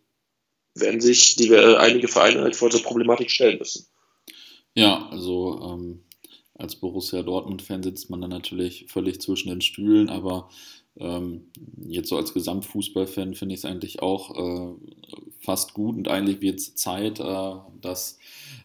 werden 0.75 1.01
sich 1.01 1.37
die, 1.37 1.49
äh, 1.49 1.77
einige 1.77 2.09
Vereine 2.09 2.43
halt 2.43 2.57
vor 2.57 2.69
der 2.69 2.79
Problematik 2.79 3.31
stellen 3.31 3.59
müssen. 3.59 3.87
Ja, 4.75 5.09
also 5.09 5.61
ähm, 5.62 6.05
als 6.55 6.77
Borussia 6.77 7.23
Dortmund-Fan 7.23 7.83
sitzt 7.83 8.11
man 8.11 8.21
dann 8.21 8.31
natürlich 8.31 8.87
völlig 8.89 9.21
zwischen 9.21 9.49
den 9.49 9.61
Stühlen, 9.61 10.09
aber 10.09 10.51
ähm, 10.99 11.47
jetzt 11.87 12.09
so 12.09 12.17
als 12.17 12.33
Gesamtfußballfan 12.33 13.35
finde 13.35 13.55
ich 13.55 13.61
es 13.61 13.65
eigentlich 13.65 14.03
auch 14.03 14.37
äh, 14.37 14.75
fast 15.41 15.75
gut. 15.75 15.97
Und 15.97 16.09
eigentlich 16.09 16.41
wird 16.41 16.59
es 16.59 16.75
Zeit, 16.75 17.21
äh, 17.21 17.55
dass 17.81 18.19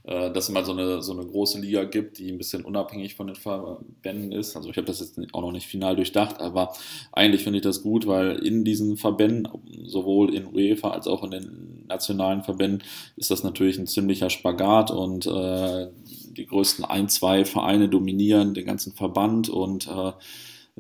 äh, 0.03 0.31
dass 0.31 0.45
es 0.45 0.49
mal 0.49 0.65
so 0.65 0.71
eine, 0.71 1.01
so 1.01 1.13
eine 1.13 1.25
große 1.25 1.59
Liga 1.59 1.83
gibt, 1.83 2.17
die 2.17 2.31
ein 2.31 2.37
bisschen 2.39 2.65
unabhängig 2.65 3.15
von 3.15 3.27
den 3.27 3.35
Verbänden 3.35 4.31
ist. 4.31 4.55
Also 4.55 4.69
ich 4.69 4.77
habe 4.77 4.87
das 4.87 4.99
jetzt 4.99 5.19
auch 5.33 5.41
noch 5.41 5.51
nicht 5.51 5.67
final 5.67 5.95
durchdacht, 5.95 6.39
aber 6.39 6.73
eigentlich 7.11 7.43
finde 7.43 7.57
ich 7.57 7.63
das 7.63 7.83
gut, 7.83 8.07
weil 8.07 8.37
in 8.39 8.63
diesen 8.63 8.97
Verbänden, 8.97 9.47
sowohl 9.85 10.33
in 10.33 10.47
UEFA 10.47 10.89
als 10.89 11.05
auch 11.05 11.23
in 11.23 11.31
den 11.31 11.85
nationalen 11.87 12.41
Verbänden, 12.41 12.83
ist 13.15 13.29
das 13.29 13.43
natürlich 13.43 13.77
ein 13.77 13.85
ziemlicher 13.85 14.31
Spagat. 14.31 14.89
Und 14.89 15.27
äh, 15.27 15.89
die 16.35 16.47
größten 16.47 16.83
ein, 16.83 17.07
zwei 17.07 17.45
Vereine 17.45 17.87
dominieren 17.87 18.55
den 18.55 18.65
ganzen 18.65 18.93
Verband. 18.93 19.49
Und 19.49 19.87
äh, 19.87 20.13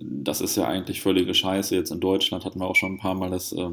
das 0.01 0.41
ist 0.41 0.55
ja 0.55 0.67
eigentlich 0.67 1.01
völlige 1.01 1.33
Scheiße. 1.33 1.75
Jetzt 1.75 1.91
in 1.91 1.99
Deutschland 1.99 2.45
hatten 2.45 2.59
wir 2.59 2.67
auch 2.67 2.75
schon 2.75 2.93
ein 2.93 2.99
paar 2.99 3.15
Mal 3.15 3.29
das 3.29 3.51
äh, 3.53 3.69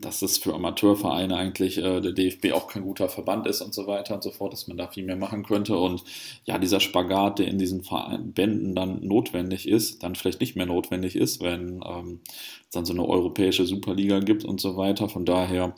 dass 0.00 0.22
es 0.22 0.38
für 0.38 0.54
Amateurvereine 0.54 1.36
eigentlich 1.36 1.78
äh, 1.78 2.00
der 2.00 2.12
DFB 2.12 2.52
auch 2.52 2.68
kein 2.68 2.82
guter 2.82 3.08
Verband 3.08 3.46
ist 3.46 3.60
und 3.60 3.74
so 3.74 3.86
weiter 3.86 4.14
und 4.14 4.22
so 4.22 4.30
fort, 4.30 4.52
dass 4.52 4.68
man 4.68 4.76
da 4.76 4.86
viel 4.86 5.04
mehr 5.04 5.16
machen 5.16 5.44
könnte. 5.44 5.76
Und 5.76 6.02
ja, 6.44 6.58
dieser 6.58 6.80
Spagat, 6.80 7.38
der 7.38 7.48
in 7.48 7.58
diesen 7.58 7.82
Verbänden 7.82 8.74
dann 8.74 9.04
notwendig 9.04 9.68
ist, 9.68 10.02
dann 10.02 10.14
vielleicht 10.14 10.40
nicht 10.40 10.56
mehr 10.56 10.66
notwendig 10.66 11.16
ist, 11.16 11.42
wenn 11.42 11.80
ähm, 11.84 12.20
es 12.62 12.70
dann 12.70 12.84
so 12.84 12.92
eine 12.92 13.06
europäische 13.06 13.66
Superliga 13.66 14.20
gibt 14.20 14.44
und 14.44 14.60
so 14.60 14.76
weiter. 14.76 15.08
Von 15.08 15.24
daher 15.24 15.74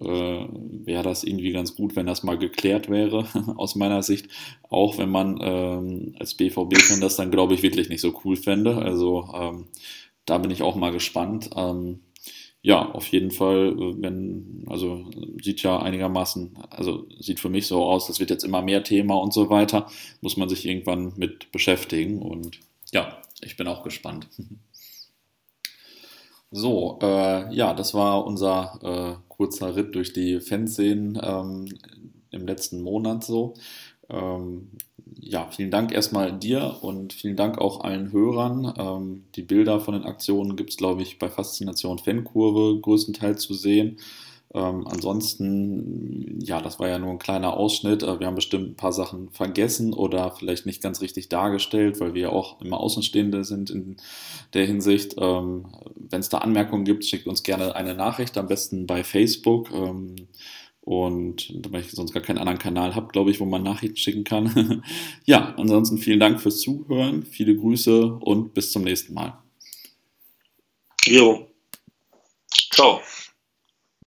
äh, 0.00 0.04
wäre 0.04 1.02
das 1.02 1.24
irgendwie 1.24 1.52
ganz 1.52 1.74
gut, 1.74 1.96
wenn 1.96 2.06
das 2.06 2.22
mal 2.22 2.38
geklärt 2.38 2.90
wäre, 2.90 3.26
aus 3.56 3.74
meiner 3.74 4.02
Sicht. 4.02 4.28
Auch 4.68 4.98
wenn 4.98 5.10
man 5.10 5.38
ähm, 5.40 6.14
als 6.18 6.34
BVB-Fan 6.34 7.00
das 7.00 7.16
dann, 7.16 7.30
glaube 7.30 7.54
ich, 7.54 7.62
wirklich 7.62 7.88
nicht 7.88 8.00
so 8.00 8.20
cool 8.24 8.36
fände. 8.36 8.76
Also 8.76 9.28
ähm, 9.34 9.66
da 10.26 10.38
bin 10.38 10.50
ich 10.50 10.62
auch 10.62 10.76
mal 10.76 10.92
gespannt. 10.92 11.50
Ähm, 11.56 12.00
ja, 12.62 12.90
auf 12.92 13.06
jeden 13.08 13.30
Fall, 13.32 13.74
äh, 13.76 14.02
wenn, 14.02 14.64
also 14.68 15.04
sieht 15.42 15.62
ja 15.62 15.80
einigermaßen, 15.80 16.56
also 16.70 17.06
sieht 17.18 17.40
für 17.40 17.48
mich 17.48 17.66
so 17.66 17.84
aus, 17.84 18.06
das 18.06 18.20
wird 18.20 18.30
jetzt 18.30 18.44
immer 18.44 18.62
mehr 18.62 18.84
Thema 18.84 19.16
und 19.16 19.32
so 19.32 19.50
weiter, 19.50 19.88
muss 20.20 20.36
man 20.36 20.48
sich 20.48 20.64
irgendwann 20.66 21.12
mit 21.16 21.50
beschäftigen 21.52 22.22
und 22.22 22.60
ja, 22.92 23.20
ich 23.42 23.56
bin 23.56 23.68
auch 23.68 23.82
gespannt. 23.82 24.28
So, 26.54 26.98
äh, 27.00 27.54
ja, 27.54 27.72
das 27.72 27.94
war 27.94 28.26
unser 28.26 28.78
äh, 28.82 29.22
kurzer 29.28 29.74
Ritt 29.74 29.94
durch 29.94 30.12
die 30.12 30.38
Fanszenen 30.38 31.18
ähm, 31.22 31.66
im 32.30 32.46
letzten 32.46 32.82
Monat 32.82 33.24
so. 33.24 33.54
Ähm, 34.10 34.72
ja, 35.24 35.48
vielen 35.50 35.70
Dank 35.70 35.92
erstmal 35.92 36.36
dir 36.36 36.78
und 36.82 37.12
vielen 37.12 37.36
Dank 37.36 37.58
auch 37.58 37.82
allen 37.82 38.10
Hörern. 38.10 38.74
Ähm, 38.76 39.24
die 39.36 39.42
Bilder 39.42 39.80
von 39.80 39.94
den 39.94 40.04
Aktionen 40.04 40.56
gibt 40.56 40.70
es, 40.70 40.76
glaube 40.76 41.02
ich, 41.02 41.18
bei 41.20 41.30
Faszination 41.30 41.98
Fankurve 41.98 42.80
größtenteils 42.80 43.40
zu 43.40 43.54
sehen. 43.54 43.98
Ähm, 44.52 44.86
ansonsten, 44.86 46.40
ja, 46.42 46.60
das 46.60 46.80
war 46.80 46.88
ja 46.88 46.98
nur 46.98 47.10
ein 47.10 47.20
kleiner 47.20 47.56
Ausschnitt. 47.56 48.02
Wir 48.02 48.26
haben 48.26 48.34
bestimmt 48.34 48.70
ein 48.70 48.76
paar 48.76 48.92
Sachen 48.92 49.30
vergessen 49.30 49.94
oder 49.94 50.32
vielleicht 50.32 50.66
nicht 50.66 50.82
ganz 50.82 51.00
richtig 51.00 51.28
dargestellt, 51.28 52.00
weil 52.00 52.14
wir 52.14 52.22
ja 52.22 52.30
auch 52.30 52.60
immer 52.60 52.80
Außenstehende 52.80 53.44
sind 53.44 53.70
in 53.70 53.96
der 54.54 54.66
Hinsicht. 54.66 55.14
Ähm, 55.18 55.66
Wenn 55.94 56.20
es 56.20 56.30
da 56.30 56.38
Anmerkungen 56.38 56.84
gibt, 56.84 57.04
schickt 57.04 57.28
uns 57.28 57.44
gerne 57.44 57.76
eine 57.76 57.94
Nachricht, 57.94 58.36
am 58.36 58.48
besten 58.48 58.88
bei 58.88 59.04
Facebook. 59.04 59.70
Ähm, 59.72 60.16
und 60.82 61.52
weil 61.70 61.80
ich 61.80 61.92
sonst 61.92 62.12
gar 62.12 62.22
keinen 62.22 62.38
anderen 62.38 62.58
Kanal 62.58 62.94
habe, 62.94 63.08
glaube 63.08 63.30
ich, 63.30 63.40
wo 63.40 63.44
man 63.44 63.62
Nachrichten 63.62 63.96
schicken 63.96 64.24
kann. 64.24 64.82
ja, 65.24 65.54
ansonsten 65.56 65.98
vielen 65.98 66.20
Dank 66.20 66.40
fürs 66.40 66.60
Zuhören, 66.60 67.22
viele 67.22 67.56
Grüße 67.56 68.04
und 68.04 68.52
bis 68.52 68.72
zum 68.72 68.82
nächsten 68.82 69.14
Mal. 69.14 69.38
Jo. 71.06 71.48
Ciao. 72.72 73.00